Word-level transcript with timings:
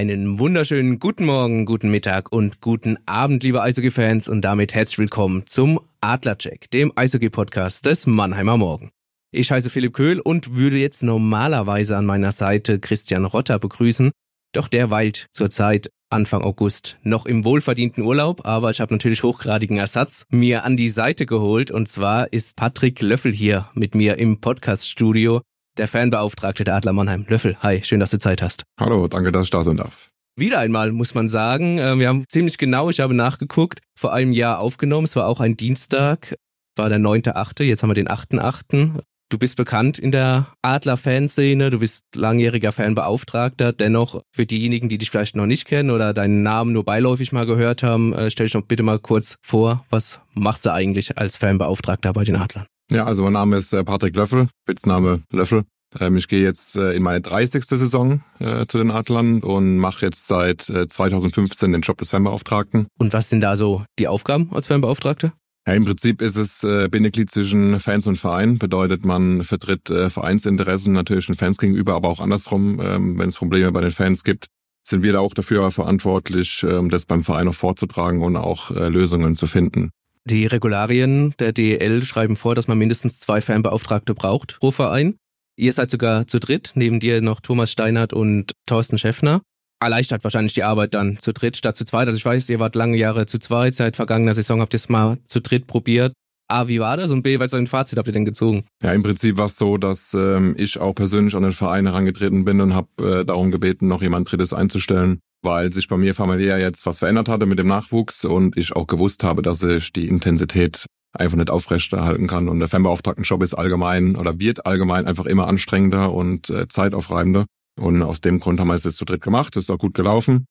Einen 0.00 0.38
wunderschönen 0.38 0.98
guten 0.98 1.26
Morgen, 1.26 1.66
guten 1.66 1.90
Mittag 1.90 2.32
und 2.32 2.62
guten 2.62 2.96
Abend, 3.04 3.42
liebe 3.42 3.60
Eishockey-Fans. 3.60 4.28
Und 4.28 4.40
damit 4.40 4.72
herzlich 4.72 4.96
willkommen 4.96 5.44
zum 5.44 5.78
Adlercheck, 6.00 6.70
dem 6.70 6.90
Eishockey-Podcast 6.96 7.84
des 7.84 8.06
Mannheimer 8.06 8.56
Morgen. 8.56 8.92
Ich 9.30 9.50
heiße 9.50 9.68
Philipp 9.68 9.92
Köhl 9.92 10.18
und 10.18 10.56
würde 10.56 10.78
jetzt 10.78 11.02
normalerweise 11.02 11.98
an 11.98 12.06
meiner 12.06 12.32
Seite 12.32 12.78
Christian 12.78 13.26
Rotter 13.26 13.58
begrüßen, 13.58 14.10
doch 14.54 14.68
der 14.68 14.90
weilt 14.90 15.26
zurzeit 15.32 15.90
Anfang 16.08 16.40
August 16.44 16.96
noch 17.02 17.26
im 17.26 17.44
wohlverdienten 17.44 18.02
Urlaub, 18.02 18.46
aber 18.46 18.70
ich 18.70 18.80
habe 18.80 18.94
natürlich 18.94 19.22
hochgradigen 19.22 19.76
Ersatz 19.76 20.24
mir 20.30 20.64
an 20.64 20.78
die 20.78 20.88
Seite 20.88 21.26
geholt. 21.26 21.70
Und 21.70 21.88
zwar 21.88 22.32
ist 22.32 22.56
Patrick 22.56 23.02
Löffel 23.02 23.34
hier 23.34 23.68
mit 23.74 23.94
mir 23.94 24.18
im 24.18 24.40
Podcaststudio, 24.40 25.42
der 25.80 25.88
Fanbeauftragte 25.88 26.62
der 26.62 26.76
Adler 26.76 26.92
Mannheim. 26.92 27.24
Löffel, 27.28 27.56
hi, 27.60 27.82
schön, 27.82 28.00
dass 28.00 28.10
du 28.10 28.18
Zeit 28.18 28.42
hast. 28.42 28.64
Hallo, 28.78 29.08
danke, 29.08 29.32
dass 29.32 29.44
ich 29.46 29.50
da 29.50 29.64
sein 29.64 29.78
darf. 29.78 30.10
Wieder 30.36 30.58
einmal 30.58 30.92
muss 30.92 31.14
man 31.14 31.28
sagen, 31.28 31.78
äh, 31.78 31.98
wir 31.98 32.06
haben 32.06 32.24
ziemlich 32.28 32.58
genau, 32.58 32.90
ich 32.90 33.00
habe 33.00 33.14
nachgeguckt, 33.14 33.80
vor 33.98 34.12
einem 34.12 34.32
Jahr 34.32 34.58
aufgenommen. 34.58 35.06
Es 35.06 35.16
war 35.16 35.26
auch 35.26 35.40
ein 35.40 35.56
Dienstag, 35.56 36.36
war 36.76 36.88
der 36.90 36.98
9.8., 36.98 37.64
jetzt 37.64 37.82
haben 37.82 37.90
wir 37.90 37.94
den 37.94 38.08
8.8. 38.08 39.00
Du 39.30 39.38
bist 39.38 39.56
bekannt 39.56 39.98
in 39.98 40.12
der 40.12 40.48
Adler-Fanszene, 40.60 41.70
du 41.70 41.78
bist 41.78 42.04
langjähriger 42.14 42.72
Fanbeauftragter. 42.72 43.72
Dennoch, 43.72 44.22
für 44.34 44.44
diejenigen, 44.44 44.88
die 44.88 44.98
dich 44.98 45.10
vielleicht 45.10 45.36
noch 45.36 45.46
nicht 45.46 45.66
kennen 45.66 45.90
oder 45.90 46.12
deinen 46.12 46.42
Namen 46.42 46.72
nur 46.72 46.84
beiläufig 46.84 47.32
mal 47.32 47.46
gehört 47.46 47.82
haben, 47.82 48.12
äh, 48.12 48.30
stell 48.30 48.46
dich 48.46 48.52
doch 48.52 48.62
bitte 48.62 48.82
mal 48.82 48.98
kurz 48.98 49.36
vor, 49.40 49.84
was 49.88 50.20
machst 50.34 50.66
du 50.66 50.72
eigentlich 50.72 51.16
als 51.16 51.36
Fanbeauftragter 51.36 52.12
bei 52.12 52.24
den 52.24 52.36
Adlern? 52.36 52.66
Ja, 52.90 53.04
also 53.04 53.22
mein 53.22 53.32
Name 53.32 53.56
ist 53.56 53.72
äh, 53.72 53.84
Patrick 53.84 54.14
Löffel, 54.16 54.48
Spitzname 54.62 55.22
Löffel. 55.32 55.64
Ähm, 55.98 56.16
ich 56.16 56.28
gehe 56.28 56.42
jetzt 56.42 56.76
äh, 56.76 56.92
in 56.92 57.02
meine 57.02 57.20
30. 57.20 57.64
Saison 57.64 58.22
zu 58.68 58.78
den 58.78 58.90
Adlern 58.90 59.42
und 59.42 59.76
mache 59.78 60.06
jetzt 60.06 60.26
seit 60.26 60.62
2015 60.62 61.72
den 61.72 61.82
Job 61.82 61.98
des 61.98 62.10
Fanbeauftragten. 62.10 62.86
Und 62.98 63.12
was 63.12 63.28
sind 63.28 63.40
da 63.40 63.56
so 63.56 63.84
die 63.98 64.08
Aufgaben 64.08 64.50
als 64.52 64.68
Fanbeauftragter? 64.68 65.32
Ja, 65.66 65.74
Im 65.74 65.84
Prinzip 65.84 66.22
ist 66.22 66.36
es 66.36 66.64
äh, 66.64 66.88
Bindeglied 66.88 67.30
zwischen 67.30 67.78
Fans 67.80 68.06
und 68.06 68.16
Verein. 68.16 68.58
Bedeutet, 68.58 69.04
man 69.04 69.44
vertritt 69.44 69.90
äh, 69.90 70.08
Vereinsinteressen 70.08 70.92
natürlich 70.92 71.26
den 71.26 71.34
Fans 71.34 71.58
gegenüber, 71.58 71.94
aber 71.94 72.08
auch 72.08 72.20
andersrum, 72.20 72.80
ähm, 72.80 73.18
wenn 73.18 73.28
es 73.28 73.36
Probleme 73.36 73.70
bei 73.70 73.82
den 73.82 73.90
Fans 73.90 74.24
gibt, 74.24 74.46
sind 74.88 75.02
wir 75.02 75.12
da 75.12 75.20
auch 75.20 75.34
dafür 75.34 75.70
verantwortlich, 75.70 76.64
ähm, 76.68 76.88
das 76.88 77.04
beim 77.04 77.22
Verein 77.22 77.46
auch 77.46 77.54
vorzutragen 77.54 78.22
und 78.22 78.36
auch 78.36 78.70
äh, 78.70 78.88
Lösungen 78.88 79.34
zu 79.34 79.46
finden. 79.46 79.90
Die 80.30 80.46
Regularien 80.46 81.34
der 81.40 81.52
DEL 81.52 82.04
schreiben 82.04 82.36
vor, 82.36 82.54
dass 82.54 82.68
man 82.68 82.78
mindestens 82.78 83.18
zwei 83.18 83.40
Fanbeauftragte 83.40 84.14
braucht 84.14 84.60
pro 84.60 84.70
Verein. 84.70 85.16
Ihr 85.56 85.72
seid 85.72 85.90
sogar 85.90 86.28
zu 86.28 86.38
dritt, 86.38 86.70
neben 86.76 87.00
dir 87.00 87.20
noch 87.20 87.40
Thomas 87.40 87.72
Steinert 87.72 88.12
und 88.12 88.52
Thorsten 88.64 88.96
Schäffner 88.96 89.42
erleichtert 89.82 90.22
wahrscheinlich 90.22 90.52
die 90.52 90.62
Arbeit 90.62 90.94
dann 90.94 91.16
zu 91.16 91.32
dritt 91.32 91.56
statt 91.56 91.74
zu 91.74 91.84
zweit. 91.84 92.06
Also 92.06 92.16
ich 92.16 92.24
weiß, 92.24 92.48
ihr 92.50 92.60
wart 92.60 92.74
lange 92.74 92.96
Jahre 92.96 93.26
zu 93.26 93.38
zweit, 93.38 93.74
seit 93.74 93.96
vergangener 93.96 94.34
Saison 94.34 94.60
habt 94.60 94.74
ihr 94.74 94.76
es 94.76 94.88
mal 94.88 95.18
zu 95.24 95.40
dritt 95.40 95.66
probiert. 95.66 96.12
A, 96.48 96.68
wie 96.68 96.80
war 96.80 96.96
das? 96.96 97.10
Und 97.10 97.22
B, 97.22 97.38
was 97.38 97.50
für 97.50 97.56
ein 97.56 97.66
Fazit 97.66 97.96
habt 97.98 98.08
ihr 98.08 98.12
denn 98.12 98.24
gezogen? 98.24 98.66
Ja, 98.82 98.92
im 98.92 99.02
Prinzip 99.02 99.36
war 99.36 99.46
es 99.46 99.56
so, 99.56 99.78
dass 99.78 100.14
ähm, 100.14 100.54
ich 100.58 100.78
auch 100.78 100.94
persönlich 100.94 101.34
an 101.34 101.44
den 101.44 101.52
Verein 101.52 101.86
herangetreten 101.86 102.44
bin 102.44 102.60
und 102.60 102.74
habe 102.74 103.20
äh, 103.20 103.24
darum 103.24 103.50
gebeten, 103.50 103.88
noch 103.88 104.02
jemand 104.02 104.30
Drittes 104.30 104.52
einzustellen, 104.52 105.20
weil 105.42 105.72
sich 105.72 105.88
bei 105.88 105.96
mir 105.96 106.14
familiär 106.14 106.58
jetzt 106.58 106.86
was 106.86 106.98
verändert 106.98 107.28
hatte 107.28 107.46
mit 107.46 107.58
dem 107.58 107.68
Nachwuchs 107.68 108.24
und 108.24 108.56
ich 108.56 108.74
auch 108.74 108.86
gewusst 108.86 109.24
habe, 109.24 109.42
dass 109.42 109.62
ich 109.62 109.92
die 109.92 110.08
Intensität 110.08 110.86
einfach 111.12 111.36
nicht 111.36 111.50
aufrechterhalten 111.50 112.26
kann. 112.26 112.48
Und 112.48 112.60
der 112.60 112.68
Fanbeauftragtenjob 112.68 113.42
ist 113.42 113.54
allgemein 113.54 114.16
oder 114.16 114.38
wird 114.38 114.66
allgemein 114.66 115.06
einfach 115.06 115.26
immer 115.26 115.48
anstrengender 115.48 116.12
und 116.12 116.50
äh, 116.50 116.68
zeitaufreibender. 116.68 117.46
Und 117.78 118.02
aus 118.02 118.20
dem 118.20 118.40
Grund 118.40 118.60
haben 118.60 118.68
wir 118.68 118.74
es 118.74 118.84
jetzt 118.84 118.96
zu 118.96 119.04
dritt 119.04 119.22
gemacht. 119.22 119.56
Ist 119.56 119.70
auch 119.70 119.78
gut 119.78 119.94
gelaufen. 119.94 120.46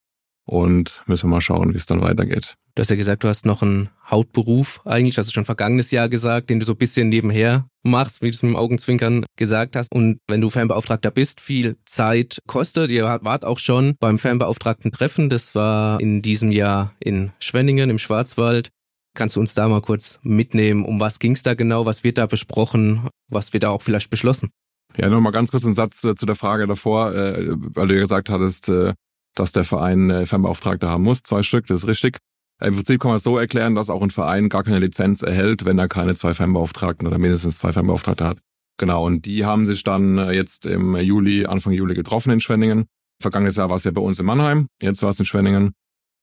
Und 0.45 1.03
müssen 1.05 1.29
wir 1.29 1.35
mal 1.35 1.41
schauen, 1.41 1.73
wie 1.73 1.77
es 1.77 1.85
dann 1.85 2.01
weitergeht. 2.01 2.55
Du 2.79 2.81
hast 2.81 2.91
ja 2.91 2.95
gesagt, 2.95 3.25
du 3.25 3.27
hast 3.27 3.45
noch 3.45 3.61
einen 3.61 3.89
Hautberuf 4.09 4.79
eigentlich, 4.85 5.17
hast 5.17 5.27
du 5.27 5.33
schon 5.33 5.43
vergangenes 5.43 5.91
Jahr 5.91 6.07
gesagt, 6.07 6.49
den 6.49 6.61
du 6.61 6.65
so 6.65 6.71
ein 6.71 6.77
bisschen 6.77 7.09
nebenher 7.09 7.67
machst, 7.83 8.21
wie 8.21 8.27
du 8.27 8.29
es 8.29 8.41
mit 8.41 8.53
dem 8.53 8.55
Augenzwinkern 8.55 9.25
gesagt 9.35 9.75
hast. 9.75 9.91
Und 9.91 10.19
wenn 10.29 10.39
du 10.39 10.49
Fanbeauftragter 10.49 11.11
bist, 11.11 11.41
viel 11.41 11.75
Zeit 11.83 12.39
kostet. 12.47 12.89
Ihr 12.89 13.03
wart 13.03 13.43
auch 13.43 13.57
schon 13.57 13.95
beim 13.99 14.17
Fanbeauftragten 14.17 14.93
Treffen. 14.93 15.29
Das 15.29 15.55
war 15.55 15.99
in 15.99 16.21
diesem 16.21 16.53
Jahr 16.53 16.93
in 17.01 17.33
Schwenningen 17.41 17.89
im 17.89 17.97
Schwarzwald. 17.97 18.69
Kannst 19.13 19.35
du 19.35 19.41
uns 19.41 19.53
da 19.55 19.67
mal 19.67 19.81
kurz 19.81 20.17
mitnehmen? 20.23 20.85
Um 20.85 21.01
was 21.01 21.19
ging 21.19 21.33
es 21.33 21.43
da 21.43 21.55
genau? 21.55 21.85
Was 21.85 22.05
wird 22.05 22.17
da 22.17 22.27
besprochen? 22.27 23.09
Was 23.27 23.51
wird 23.51 23.63
da 23.63 23.71
auch 23.71 23.81
vielleicht 23.81 24.09
beschlossen? 24.09 24.51
Ja, 24.95 25.09
nochmal 25.09 25.33
ganz 25.33 25.51
kurz 25.51 25.65
einen 25.65 25.73
Satz 25.73 26.01
äh, 26.05 26.15
zu 26.15 26.25
der 26.25 26.35
Frage 26.35 26.65
davor, 26.65 27.13
äh, 27.13 27.45
weil 27.49 27.89
du 27.89 27.95
ja 27.95 27.99
gesagt 27.99 28.29
hattest, 28.29 28.69
äh, 28.69 28.93
dass 29.35 29.51
der 29.51 29.65
Verein 29.65 30.25
Fanbeauftragte 30.25 30.87
haben 30.87 31.03
muss. 31.03 31.23
Zwei 31.23 31.43
Stück, 31.43 31.65
das 31.67 31.81
ist 31.81 31.87
richtig. 31.89 32.19
Im 32.61 32.75
Prinzip 32.75 33.01
kann 33.01 33.09
man 33.09 33.17
es 33.17 33.23
so 33.23 33.37
erklären, 33.37 33.75
dass 33.75 33.89
auch 33.89 34.01
ein 34.01 34.09
Verein 34.09 34.49
gar 34.49 34.63
keine 34.63 34.79
Lizenz 34.79 35.21
erhält, 35.21 35.65
wenn 35.65 35.79
er 35.79 35.87
keine 35.87 36.13
zwei 36.13 36.33
Fanbeauftragten 36.33 37.07
oder 37.07 37.17
mindestens 37.17 37.57
zwei 37.57 37.71
Fanbeauftragte 37.71 38.25
hat. 38.25 38.39
Genau, 38.77 39.05
und 39.05 39.25
die 39.25 39.45
haben 39.45 39.65
sich 39.65 39.83
dann 39.83 40.17
äh, 40.17 40.31
jetzt 40.31 40.65
im 40.65 40.95
Juli, 40.95 41.45
Anfang 41.45 41.73
Juli 41.73 41.95
getroffen 41.95 42.31
in 42.31 42.39
Schwenningen. 42.39 42.85
Vergangenes 43.21 43.57
Jahr 43.57 43.69
war 43.69 43.75
es 43.75 43.83
ja 43.83 43.91
bei 43.91 44.01
uns 44.01 44.19
in 44.19 44.25
Mannheim, 44.25 44.67
jetzt 44.81 45.03
war 45.03 45.09
es 45.09 45.19
in 45.19 45.25
Schwenningen. 45.25 45.73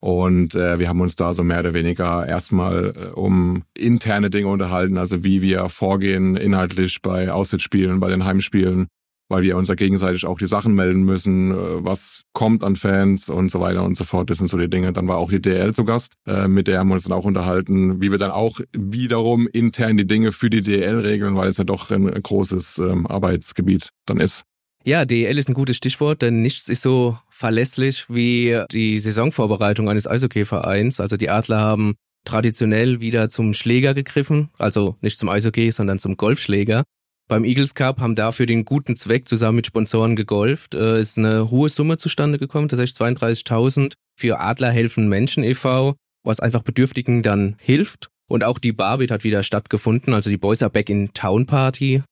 Und 0.00 0.54
äh, 0.54 0.78
wir 0.78 0.88
haben 0.88 1.00
uns 1.00 1.16
da 1.16 1.32
so 1.32 1.42
mehr 1.42 1.60
oder 1.60 1.74
weniger 1.74 2.26
erstmal 2.26 2.94
äh, 2.96 3.06
um 3.12 3.64
interne 3.74 4.30
Dinge 4.30 4.48
unterhalten, 4.48 4.98
also 4.98 5.24
wie 5.24 5.40
wir 5.40 5.68
vorgehen 5.68 6.36
inhaltlich 6.36 7.00
bei 7.02 7.30
Auswärtsspielen, 7.32 8.00
bei 8.00 8.10
den 8.10 8.24
Heimspielen, 8.24 8.88
weil 9.28 9.42
wir 9.42 9.56
uns 9.56 9.68
ja 9.68 9.74
gegenseitig 9.74 10.26
auch 10.26 10.38
die 10.38 10.46
Sachen 10.46 10.74
melden 10.74 11.02
müssen, 11.02 11.50
äh, 11.52 11.84
was 11.84 12.22
kommt 12.32 12.62
an 12.62 12.76
Fans 12.76 13.28
und 13.28 13.50
so 13.50 13.60
weiter 13.60 13.84
und 13.84 13.96
so 13.96 14.04
fort. 14.04 14.30
Das 14.30 14.38
sind 14.38 14.46
so 14.46 14.56
die 14.56 14.70
Dinge. 14.70 14.92
Dann 14.92 15.08
war 15.08 15.16
auch 15.16 15.30
die 15.30 15.40
DL 15.40 15.74
zu 15.74 15.84
Gast, 15.84 16.14
äh, 16.26 16.48
mit 16.48 16.68
der 16.68 16.80
haben 16.80 16.88
wir 16.88 16.94
uns 16.94 17.04
dann 17.04 17.12
auch 17.12 17.24
unterhalten, 17.24 18.00
wie 18.00 18.10
wir 18.10 18.18
dann 18.18 18.30
auch 18.30 18.60
wiederum 18.72 19.48
intern 19.48 19.96
die 19.96 20.06
Dinge 20.06 20.32
für 20.32 20.50
die 20.50 20.60
DL 20.60 21.00
regeln, 21.00 21.36
weil 21.36 21.48
es 21.48 21.56
ja 21.56 21.64
doch 21.64 21.90
ein 21.90 22.10
großes 22.10 22.78
ähm, 22.78 23.06
Arbeitsgebiet 23.06 23.90
dann 24.06 24.20
ist. 24.20 24.44
Ja, 24.84 25.04
DEL 25.04 25.36
ist 25.36 25.48
ein 25.48 25.54
gutes 25.54 25.76
Stichwort, 25.76 26.22
denn 26.22 26.42
nichts 26.42 26.68
ist 26.68 26.82
so 26.82 27.18
verlässlich 27.28 28.08
wie 28.08 28.62
die 28.70 29.00
Saisonvorbereitung 29.00 29.88
eines 29.88 30.06
Eishockeyvereins. 30.06 31.00
Also 31.00 31.16
die 31.16 31.28
Adler 31.28 31.58
haben 31.58 31.96
traditionell 32.24 33.00
wieder 33.00 33.28
zum 33.28 33.52
Schläger 33.52 33.94
gegriffen, 33.94 34.50
also 34.58 34.96
nicht 35.00 35.18
zum 35.18 35.28
Eishockey, 35.28 35.72
sondern 35.72 35.98
zum 35.98 36.16
Golfschläger. 36.16 36.84
Beim 37.28 37.44
Eagles 37.44 37.74
Cup 37.74 37.98
haben 38.00 38.14
dafür 38.14 38.46
den 38.46 38.64
guten 38.64 38.94
Zweck 38.94 39.26
zusammen 39.26 39.56
mit 39.56 39.66
Sponsoren 39.66 40.14
gegolft. 40.14 40.74
Äh, 40.74 41.00
ist 41.00 41.18
eine 41.18 41.50
hohe 41.50 41.68
Summe 41.68 41.96
zustande 41.96 42.38
gekommen, 42.38 42.68
tatsächlich 42.68 42.96
32.000 42.96 43.94
für 44.16 44.38
Adler 44.38 44.70
helfen 44.70 45.08
Menschen 45.08 45.42
e.V., 45.42 45.96
was 46.24 46.40
einfach 46.40 46.62
Bedürftigen 46.62 47.22
dann 47.22 47.56
hilft. 47.58 48.10
Und 48.28 48.44
auch 48.44 48.58
die 48.58 48.72
Barbit 48.72 49.10
hat 49.10 49.24
wieder 49.24 49.42
stattgefunden, 49.42 50.14
also 50.14 50.30
die 50.30 50.36
Boys 50.36 50.62
are 50.62 50.70
back 50.70 50.88
in 50.88 51.12
Town 51.14 51.46
Party. 51.46 52.02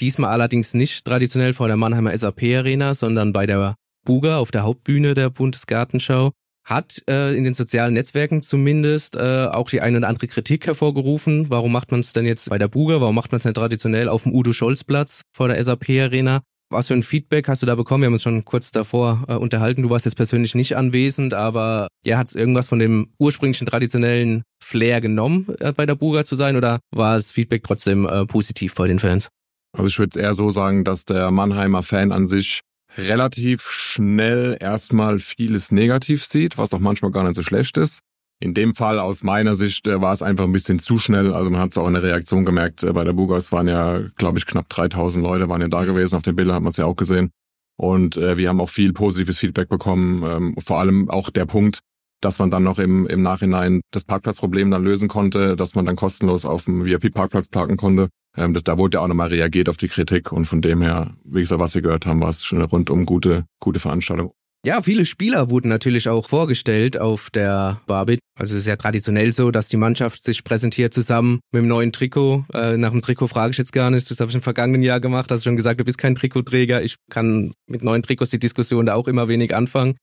Diesmal 0.00 0.30
allerdings 0.30 0.74
nicht 0.74 1.04
traditionell 1.04 1.52
vor 1.52 1.68
der 1.68 1.76
Mannheimer 1.76 2.16
SAP 2.16 2.42
Arena, 2.42 2.94
sondern 2.94 3.32
bei 3.32 3.46
der 3.46 3.74
Buga 4.04 4.38
auf 4.38 4.50
der 4.50 4.62
Hauptbühne 4.62 5.14
der 5.14 5.30
Bundesgartenschau. 5.30 6.32
Hat 6.64 7.02
äh, 7.08 7.36
in 7.36 7.44
den 7.44 7.54
sozialen 7.54 7.94
Netzwerken 7.94 8.42
zumindest 8.42 9.16
äh, 9.16 9.46
auch 9.46 9.68
die 9.68 9.80
eine 9.80 9.98
oder 9.98 10.08
andere 10.08 10.28
Kritik 10.28 10.66
hervorgerufen. 10.66 11.50
Warum 11.50 11.72
macht 11.72 11.90
man 11.90 12.00
es 12.00 12.12
denn 12.12 12.24
jetzt 12.24 12.50
bei 12.50 12.58
der 12.58 12.68
Buga? 12.68 13.00
Warum 13.00 13.14
macht 13.14 13.32
man 13.32 13.38
es 13.38 13.44
nicht 13.44 13.54
traditionell 13.54 14.08
auf 14.08 14.22
dem 14.22 14.32
Udo-Scholz-Platz 14.32 15.22
vor 15.34 15.48
der 15.48 15.62
SAP 15.62 15.88
Arena? 15.90 16.42
Was 16.72 16.88
für 16.88 16.94
ein 16.94 17.02
Feedback 17.02 17.48
hast 17.48 17.62
du 17.62 17.66
da 17.66 17.74
bekommen? 17.74 18.02
Wir 18.02 18.06
haben 18.06 18.14
uns 18.14 18.22
schon 18.22 18.44
kurz 18.44 18.72
davor 18.72 19.24
äh, 19.28 19.34
unterhalten. 19.34 19.82
Du 19.82 19.90
warst 19.90 20.06
jetzt 20.06 20.14
persönlich 20.14 20.54
nicht 20.54 20.76
anwesend, 20.76 21.34
aber 21.34 21.88
ja, 22.04 22.16
hat 22.16 22.28
es 22.28 22.34
irgendwas 22.34 22.68
von 22.68 22.78
dem 22.78 23.12
ursprünglichen 23.18 23.66
traditionellen 23.66 24.42
Flair 24.62 25.00
genommen, 25.00 25.54
äh, 25.60 25.72
bei 25.72 25.84
der 25.84 25.96
Buga 25.96 26.24
zu 26.24 26.34
sein, 26.34 26.56
oder 26.56 26.80
war 26.90 27.16
das 27.16 27.30
Feedback 27.30 27.62
trotzdem 27.64 28.06
äh, 28.06 28.24
positiv 28.24 28.74
bei 28.74 28.86
den 28.86 28.98
Fans? 28.98 29.28
Also 29.76 29.88
ich 29.88 29.98
würde 29.98 30.18
eher 30.18 30.34
so 30.34 30.50
sagen, 30.50 30.84
dass 30.84 31.04
der 31.04 31.30
Mannheimer 31.30 31.82
Fan 31.82 32.10
an 32.10 32.26
sich 32.26 32.60
relativ 32.96 33.62
schnell 33.70 34.56
erstmal 34.60 35.18
vieles 35.18 35.72
negativ 35.72 36.24
sieht, 36.24 36.58
was 36.58 36.74
auch 36.74 36.78
manchmal 36.78 37.10
gar 37.10 37.24
nicht 37.24 37.34
so 37.34 37.42
schlecht 37.42 37.76
ist. 37.76 38.00
In 38.40 38.54
dem 38.54 38.74
Fall 38.74 38.98
aus 38.98 39.22
meiner 39.22 39.54
Sicht 39.54 39.86
äh, 39.86 40.00
war 40.00 40.12
es 40.12 40.20
einfach 40.20 40.44
ein 40.44 40.52
bisschen 40.52 40.80
zu 40.80 40.98
schnell. 40.98 41.32
Also 41.32 41.48
man 41.48 41.60
hat 41.60 41.70
es 41.70 41.78
auch 41.78 41.86
in 41.86 41.94
der 41.94 42.02
Reaktion 42.02 42.44
gemerkt. 42.44 42.82
Äh, 42.82 42.92
bei 42.92 43.04
der 43.04 43.12
Bugas 43.12 43.52
waren 43.52 43.68
ja, 43.68 44.00
glaube 44.16 44.38
ich, 44.38 44.46
knapp 44.46 44.68
3000 44.68 45.22
Leute 45.22 45.48
waren 45.48 45.60
ja 45.60 45.68
da 45.68 45.84
gewesen. 45.84 46.16
Auf 46.16 46.22
den 46.22 46.34
Bildern 46.34 46.56
hat 46.56 46.62
man 46.62 46.70
es 46.70 46.76
ja 46.76 46.86
auch 46.86 46.96
gesehen. 46.96 47.30
Und 47.76 48.16
äh, 48.16 48.36
wir 48.36 48.48
haben 48.48 48.60
auch 48.60 48.68
viel 48.68 48.92
positives 48.92 49.38
Feedback 49.38 49.68
bekommen. 49.68 50.24
Ähm, 50.24 50.56
vor 50.58 50.80
allem 50.80 51.08
auch 51.08 51.30
der 51.30 51.46
Punkt, 51.46 51.80
dass 52.22 52.38
man 52.38 52.50
dann 52.50 52.62
noch 52.62 52.78
im, 52.78 53.06
im 53.06 53.22
Nachhinein 53.22 53.82
das 53.90 54.04
Parkplatzproblem 54.04 54.70
dann 54.70 54.82
lösen 54.82 55.08
konnte, 55.08 55.56
dass 55.56 55.74
man 55.74 55.84
dann 55.84 55.96
kostenlos 55.96 56.46
auf 56.46 56.64
dem 56.64 56.84
VIP-Parkplatz 56.84 57.48
parken 57.48 57.76
konnte. 57.76 58.08
Ähm, 58.36 58.54
das, 58.54 58.62
da 58.62 58.78
wurde 58.78 58.96
ja 58.96 59.02
auch 59.02 59.08
nochmal 59.08 59.28
reagiert 59.28 59.68
auf 59.68 59.76
die 59.76 59.88
Kritik 59.88 60.32
und 60.32 60.46
von 60.46 60.62
dem 60.62 60.80
her, 60.80 61.14
wie 61.24 61.40
gesagt, 61.40 61.60
was 61.60 61.74
wir 61.74 61.82
gehört 61.82 62.06
haben, 62.06 62.20
war 62.20 62.30
es 62.30 62.44
schon 62.44 62.58
eine 62.58 62.68
rundum 62.68 63.04
gute, 63.04 63.44
gute 63.60 63.80
Veranstaltung. 63.80 64.32
Ja, 64.64 64.80
viele 64.80 65.04
Spieler 65.04 65.50
wurden 65.50 65.68
natürlich 65.68 66.08
auch 66.08 66.28
vorgestellt 66.28 66.96
auf 66.96 67.30
der 67.30 67.80
Barbit. 67.88 68.20
Also 68.38 68.56
ist 68.56 68.68
ja 68.68 68.76
traditionell 68.76 69.32
so, 69.32 69.50
dass 69.50 69.66
die 69.66 69.76
Mannschaft 69.76 70.22
sich 70.22 70.44
präsentiert 70.44 70.94
zusammen 70.94 71.40
mit 71.50 71.62
dem 71.62 71.68
neuen 71.68 71.90
Trikot. 71.90 72.44
Äh, 72.54 72.76
nach 72.76 72.92
dem 72.92 73.02
Trikot 73.02 73.26
frage 73.26 73.50
ich 73.50 73.58
jetzt 73.58 73.72
gar 73.72 73.90
nicht. 73.90 74.08
Das 74.08 74.20
habe 74.20 74.30
ich 74.30 74.36
im 74.36 74.42
vergangenen 74.42 74.84
Jahr 74.84 75.00
gemacht. 75.00 75.32
Hast 75.32 75.44
du 75.44 75.48
schon 75.48 75.56
gesagt, 75.56 75.80
du 75.80 75.84
bist 75.84 75.98
kein 75.98 76.14
Trikotträger. 76.14 76.80
Ich 76.80 76.94
kann 77.10 77.52
mit 77.66 77.82
neuen 77.82 78.04
Trikots 78.04 78.30
die 78.30 78.38
Diskussion 78.38 78.86
da 78.86 78.94
auch 78.94 79.08
immer 79.08 79.26
wenig 79.26 79.52
anfangen. 79.52 79.96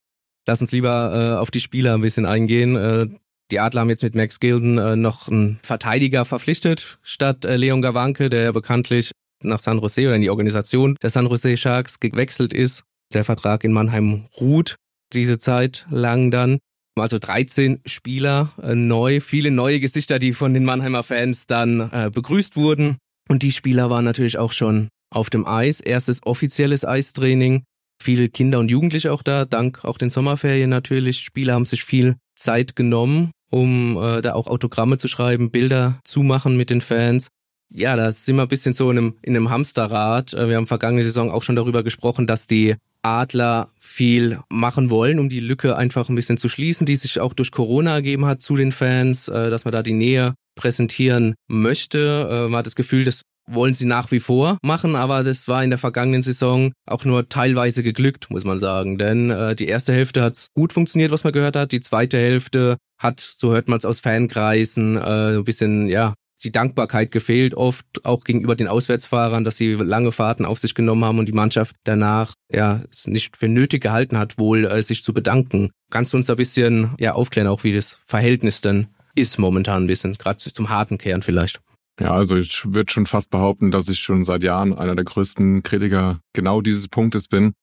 Lass 0.47 0.61
uns 0.61 0.71
lieber 0.71 1.35
äh, 1.35 1.39
auf 1.39 1.51
die 1.51 1.59
Spieler 1.59 1.95
ein 1.95 2.01
bisschen 2.01 2.25
eingehen. 2.25 2.75
Äh, 2.75 3.07
die 3.51 3.59
Adler 3.59 3.81
haben 3.81 3.89
jetzt 3.89 4.03
mit 4.03 4.15
Max 4.15 4.39
Gilden 4.39 4.77
äh, 4.77 4.95
noch 4.95 5.27
einen 5.27 5.59
Verteidiger 5.63 6.25
verpflichtet, 6.25 6.99
statt 7.01 7.45
äh, 7.45 7.55
Leon 7.55 7.81
Gawanke, 7.81 8.29
der 8.29 8.43
ja 8.43 8.51
bekanntlich 8.51 9.11
nach 9.43 9.59
San 9.59 9.79
Jose 9.79 10.01
oder 10.05 10.15
in 10.15 10.21
die 10.21 10.29
Organisation 10.29 10.95
der 11.01 11.09
San 11.09 11.27
Jose 11.27 11.57
Sharks 11.57 11.99
gewechselt 11.99 12.53
ist. 12.53 12.83
Der 13.13 13.23
Vertrag 13.23 13.63
in 13.63 13.71
Mannheim 13.71 14.25
ruht 14.39 14.75
diese 15.13 15.39
Zeit 15.39 15.87
lang 15.89 16.29
dann. 16.29 16.59
Also 16.99 17.17
13 17.17 17.81
Spieler 17.85 18.51
äh, 18.61 18.75
neu, 18.75 19.19
viele 19.19 19.51
neue 19.51 19.79
Gesichter, 19.79 20.19
die 20.19 20.33
von 20.33 20.53
den 20.53 20.65
Mannheimer 20.65 21.03
Fans 21.03 21.47
dann 21.47 21.89
äh, 21.91 22.11
begrüßt 22.13 22.55
wurden. 22.55 22.97
Und 23.29 23.41
die 23.41 23.51
Spieler 23.51 23.89
waren 23.89 24.05
natürlich 24.05 24.37
auch 24.37 24.51
schon 24.51 24.89
auf 25.11 25.29
dem 25.29 25.47
Eis. 25.47 25.79
Erstes 25.79 26.21
offizielles 26.23 26.85
Eistraining. 26.85 27.63
Viele 28.01 28.29
Kinder 28.29 28.59
und 28.59 28.69
Jugendliche 28.69 29.11
auch 29.11 29.23
da, 29.23 29.45
dank 29.45 29.83
auch 29.83 29.97
den 29.97 30.09
Sommerferien 30.09 30.69
natürlich. 30.69 31.19
Spieler 31.19 31.53
haben 31.53 31.65
sich 31.65 31.83
viel 31.83 32.15
Zeit 32.35 32.75
genommen, 32.75 33.31
um 33.49 33.97
äh, 34.01 34.21
da 34.21 34.33
auch 34.33 34.47
Autogramme 34.47 34.97
zu 34.97 35.07
schreiben, 35.07 35.51
Bilder 35.51 35.99
zu 36.03 36.23
machen 36.23 36.55
mit 36.55 36.69
den 36.69 36.81
Fans. 36.81 37.27
Ja, 37.71 37.95
da 37.95 38.11
sind 38.11 38.37
wir 38.37 38.43
ein 38.43 38.47
bisschen 38.47 38.73
so 38.73 38.89
in 38.89 38.97
einem, 38.97 39.15
in 39.21 39.35
einem 39.35 39.49
Hamsterrad. 39.49 40.33
Äh, 40.33 40.49
wir 40.49 40.55
haben 40.55 40.65
vergangene 40.65 41.03
Saison 41.03 41.29
auch 41.29 41.43
schon 41.43 41.55
darüber 41.55 41.83
gesprochen, 41.83 42.25
dass 42.25 42.47
die 42.47 42.75
Adler 43.01 43.69
viel 43.79 44.39
machen 44.49 44.89
wollen, 44.89 45.19
um 45.19 45.29
die 45.29 45.39
Lücke 45.39 45.75
einfach 45.75 46.09
ein 46.09 46.15
bisschen 46.15 46.37
zu 46.37 46.49
schließen, 46.49 46.85
die 46.85 46.95
sich 46.95 47.19
auch 47.19 47.33
durch 47.33 47.51
Corona 47.51 47.93
ergeben 47.93 48.25
hat 48.25 48.41
zu 48.41 48.55
den 48.55 48.71
Fans, 48.71 49.27
äh, 49.27 49.49
dass 49.49 49.65
man 49.65 49.71
da 49.71 49.83
die 49.83 49.93
Nähe 49.93 50.33
präsentieren 50.55 51.35
möchte. 51.47 52.27
Äh, 52.29 52.49
man 52.49 52.59
hat 52.59 52.65
das 52.65 52.75
Gefühl, 52.75 53.05
das 53.05 53.21
wollen 53.51 53.73
sie 53.73 53.85
nach 53.85 54.11
wie 54.11 54.19
vor 54.19 54.57
machen, 54.63 54.95
aber 54.95 55.23
das 55.23 55.47
war 55.47 55.63
in 55.63 55.69
der 55.69 55.79
vergangenen 55.79 56.21
Saison 56.21 56.71
auch 56.85 57.05
nur 57.05 57.29
teilweise 57.29 57.83
geglückt, 57.83 58.29
muss 58.29 58.45
man 58.45 58.59
sagen. 58.59 58.97
Denn 58.97 59.29
äh, 59.29 59.55
die 59.55 59.67
erste 59.67 59.93
Hälfte 59.93 60.21
hat 60.21 60.47
gut 60.55 60.73
funktioniert, 60.73 61.11
was 61.11 61.23
man 61.23 61.33
gehört 61.33 61.55
hat. 61.55 61.71
Die 61.71 61.79
zweite 61.79 62.17
Hälfte 62.17 62.77
hat, 62.97 63.19
so 63.19 63.53
hört 63.53 63.67
man 63.67 63.77
es 63.77 63.85
aus 63.85 63.99
Fankreisen, 63.99 64.97
äh, 64.97 65.37
ein 65.37 65.43
bisschen, 65.43 65.87
ja, 65.87 66.13
die 66.43 66.51
Dankbarkeit 66.51 67.11
gefehlt, 67.11 67.53
oft 67.53 67.85
auch 68.05 68.23
gegenüber 68.23 68.55
den 68.55 68.67
Auswärtsfahrern, 68.67 69.43
dass 69.43 69.57
sie 69.57 69.73
lange 69.73 70.11
Fahrten 70.11 70.45
auf 70.45 70.59
sich 70.59 70.73
genommen 70.73 71.03
haben 71.03 71.19
und 71.19 71.25
die 71.25 71.33
Mannschaft 71.33 71.75
danach 71.83 72.33
ja 72.51 72.81
es 72.89 73.07
nicht 73.07 73.35
für 73.35 73.47
nötig 73.47 73.81
gehalten 73.81 74.17
hat, 74.17 74.37
wohl 74.37 74.65
äh, 74.65 74.81
sich 74.81 75.03
zu 75.03 75.13
bedanken. 75.13 75.71
Kannst 75.91 76.13
du 76.13 76.17
uns 76.17 76.29
ein 76.29 76.37
bisschen 76.37 76.93
ja 76.99 77.13
aufklären, 77.13 77.47
auch 77.47 77.63
wie 77.63 77.73
das 77.73 77.97
Verhältnis 78.05 78.61
denn 78.61 78.87
ist 79.15 79.37
momentan 79.37 79.83
ein 79.83 79.87
bisschen, 79.87 80.13
gerade 80.13 80.37
zum 80.37 80.69
harten 80.69 80.97
Kern 80.97 81.21
vielleicht? 81.21 81.59
Ja, 81.99 82.11
also 82.13 82.37
ich 82.37 82.73
würde 82.73 82.91
schon 82.91 83.05
fast 83.05 83.29
behaupten, 83.29 83.71
dass 83.71 83.89
ich 83.89 83.99
schon 83.99 84.23
seit 84.23 84.43
Jahren 84.43 84.73
einer 84.73 84.95
der 84.95 85.05
größten 85.05 85.63
Kritiker 85.63 86.19
genau 86.33 86.61
dieses 86.61 86.87
Punktes 86.87 87.27
bin. 87.27 87.53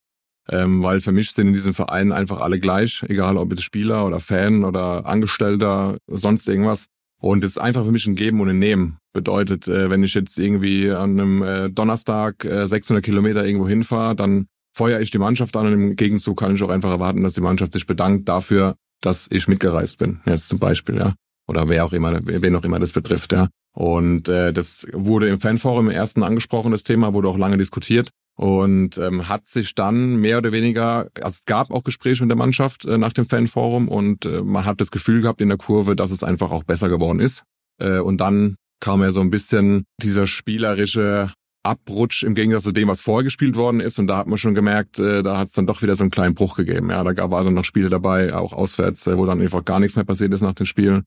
Ähm, 0.49 0.83
weil 0.83 1.01
für 1.01 1.11
mich 1.11 1.33
sind 1.33 1.49
in 1.49 1.53
diesem 1.55 1.75
Verein 1.75 2.13
einfach 2.13 2.41
alle 2.41 2.61
gleich, 2.61 3.03
egal 3.09 3.37
ob 3.37 3.51
jetzt 3.51 3.65
Spieler 3.65 4.07
oder 4.07 4.21
Fan 4.21 4.65
oder 4.65 5.05
Angestellter, 5.05 5.99
sonst 6.07 6.49
irgendwas. 6.49 6.87
Und 7.21 7.43
es 7.43 7.53
ist 7.53 7.59
einfach 7.59 7.85
für 7.85 7.91
mich 7.91 8.07
ein 8.07 8.15
Geben 8.15 8.41
und 8.41 8.51
ein 8.51 8.59
Nehmen. 8.59 8.99
Bedeutet, 9.13 9.67
äh, 9.67 9.91
wenn 9.91 10.05
ich 10.05 10.15
jetzt 10.15 10.39
irgendwie 10.39 10.91
an 10.91 11.19
einem 11.19 11.43
äh, 11.43 11.71
Donnerstag 11.71 12.45
äh, 12.45 12.69
600 12.69 13.05
Kilometer 13.05 13.45
irgendwo 13.45 13.67
hinfahre, 13.67 14.15
dann 14.15 14.47
feuere 14.73 15.01
ich 15.01 15.11
die 15.11 15.19
Mannschaft 15.19 15.57
an 15.57 15.67
und 15.67 15.73
im 15.73 15.97
Gegenzug 15.97 16.39
kann 16.39 16.55
ich 16.55 16.63
auch 16.63 16.71
einfach 16.71 16.91
erwarten, 16.91 17.23
dass 17.23 17.33
die 17.33 17.41
Mannschaft 17.41 17.73
sich 17.73 17.87
bedankt 17.87 18.29
dafür, 18.29 18.77
dass 19.01 19.29
ich 19.31 19.49
mitgereist 19.49 19.99
bin. 19.99 20.21
Jetzt 20.27 20.49
zum 20.49 20.59
Beispiel, 20.59 20.97
ja. 20.97 21.15
Oder 21.49 21.69
wer 21.69 21.85
auch 21.85 21.93
immer, 21.93 22.21
wen 22.23 22.55
auch 22.55 22.65
immer 22.65 22.79
das 22.79 22.93
betrifft, 22.93 23.33
ja. 23.33 23.49
Und 23.77 24.31
äh, 24.31 24.55
das 24.55 24.87
wurde 24.95 25.29
im 25.29 25.39
Fanforum 25.39 25.91
im 25.91 25.95
ersten 25.95 26.23
angesprochen, 26.23 26.73
das 26.73 26.83
Thema, 26.83 27.13
wurde 27.13 27.29
auch 27.29 27.37
lange 27.37 27.59
diskutiert 27.59 28.09
und 28.37 28.97
ähm, 28.97 29.29
hat 29.29 29.47
sich 29.47 29.75
dann 29.75 30.17
mehr 30.17 30.39
oder 30.39 30.51
weniger, 30.51 31.11
also 31.17 31.29
es 31.29 31.45
gab 31.45 31.71
auch 31.71 31.85
Gespräche 31.85 32.23
mit 32.23 32.31
der 32.31 32.39
Mannschaft 32.39 32.87
äh, 32.87 32.97
nach 32.97 33.13
dem 33.13 33.27
Fanforum 33.27 33.89
und 33.89 34.25
äh, 34.25 34.41
man 34.41 34.65
hat 34.65 34.81
das 34.81 34.91
Gefühl 34.91 35.21
gehabt 35.21 35.43
in 35.43 35.49
der 35.49 35.59
Kurve, 35.59 35.95
dass 35.95 36.11
es 36.11 36.23
einfach 36.23 36.53
auch 36.53 36.65
besser 36.65 36.89
geworden 36.89 37.21
ist. 37.21 37.43
Äh, 37.79 37.99
und 37.99 38.19
dann 38.19 38.57
kam 38.81 39.03
ja 39.03 39.13
so 39.13 39.21
ein 39.21 39.31
bisschen 39.31 39.85
dieser 40.03 40.27
spielerische 40.27 41.35
Abrutsch 41.63 42.23
im 42.23 42.35
Gegensatz 42.35 42.63
zu 42.63 42.73
dem, 42.73 42.89
was 42.89 43.03
vorgespielt 43.03 43.57
worden 43.57 43.81
ist. 43.81 43.99
Und 43.99 44.07
da 44.07 44.17
hat 44.17 44.27
man 44.27 44.39
schon 44.39 44.55
gemerkt, 44.55 44.99
äh, 44.99 45.23
da 45.23 45.37
hat 45.37 45.49
es 45.49 45.53
dann 45.53 45.67
doch 45.67 45.83
wieder 45.83 45.97
so 45.97 46.05
einen 46.05 46.11
kleinen 46.11 46.35
Bruch 46.35 46.57
gegeben. 46.57 46.89
Ja, 46.89 47.05
da 47.05 47.13
gab 47.13 47.31
war 47.31 47.45
dann 47.45 47.53
noch 47.53 47.65
Spiele 47.65 47.91
dabei, 47.91 48.35
auch 48.35 48.55
auswärts, 48.55 49.07
äh, 49.07 49.19
wo 49.19 49.27
dann 49.27 49.43
einfach 49.43 49.67
gar 49.67 49.81
nichts 49.81 49.97
mehr 49.97 50.07
passiert 50.07 50.33
ist 50.33 50.41
nach 50.41 50.55
den 50.55 50.65
Spielen. 50.65 51.05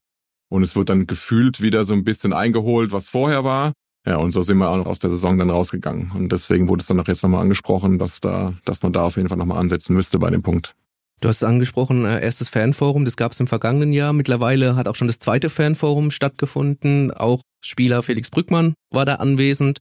Und 0.50 0.64
es 0.64 0.76
wird 0.76 0.90
dann 0.90 1.08
gefühlt 1.08 1.62
wieder 1.62 1.86
so 1.86 1.94
ein 1.94 2.04
bisschen 2.04 2.34
eingeholt, 2.34 2.92
was 2.92 3.08
vorher 3.08 3.44
war. 3.44 3.74
Ja, 4.06 4.18
und 4.18 4.32
so 4.32 4.42
sind 4.44 4.58
wir 4.58 4.70
auch 4.70 4.78
noch 4.78 4.86
aus 4.86 5.00
der 5.00 5.10
Saison 5.10 5.38
dann 5.38 5.50
rausgegangen. 5.50 6.12
Und 6.16 6.32
deswegen 6.32 6.68
wurde 6.68 6.82
es 6.82 6.88
dann 6.88 7.00
auch 7.00 7.08
jetzt 7.08 7.22
nochmal 7.22 7.42
angesprochen, 7.42 8.00
dass 8.00 8.20
da, 8.20 8.54
dass 8.66 8.82
man 8.82 8.94
da 8.94 9.04
auf 9.04 9.18
jeden 9.18 9.30
Fall 9.30 9.38
nochmal 9.38 9.60
ansetzen 9.60 9.94
müsste 9.94 10.20
bei 10.20 10.30
dem 10.30 10.42
Punkt. 10.42 10.74
Du 11.22 11.28
hast 11.28 11.38
es 11.38 11.44
angesprochen, 11.44 12.06
äh, 12.06 12.22
erstes 12.22 12.48
Fanforum, 12.48 13.04
das 13.04 13.18
gab 13.18 13.34
es 13.34 13.40
im 13.42 13.48
vergangenen 13.48 13.92
Jahr. 13.92 14.14
Mittlerweile 14.14 14.78
hat 14.78 14.88
auch 14.88 14.96
schon 14.96 15.08
das 15.08 15.20
zweite 15.20 15.50
Fanforum 15.50 16.12
stattgefunden. 16.12 17.12
Auch 17.12 17.42
Spieler 17.62 18.02
Felix 18.04 18.30
Brückmann 18.30 18.74
war 18.90 19.06
da 19.06 19.16
anwesend. 19.16 19.80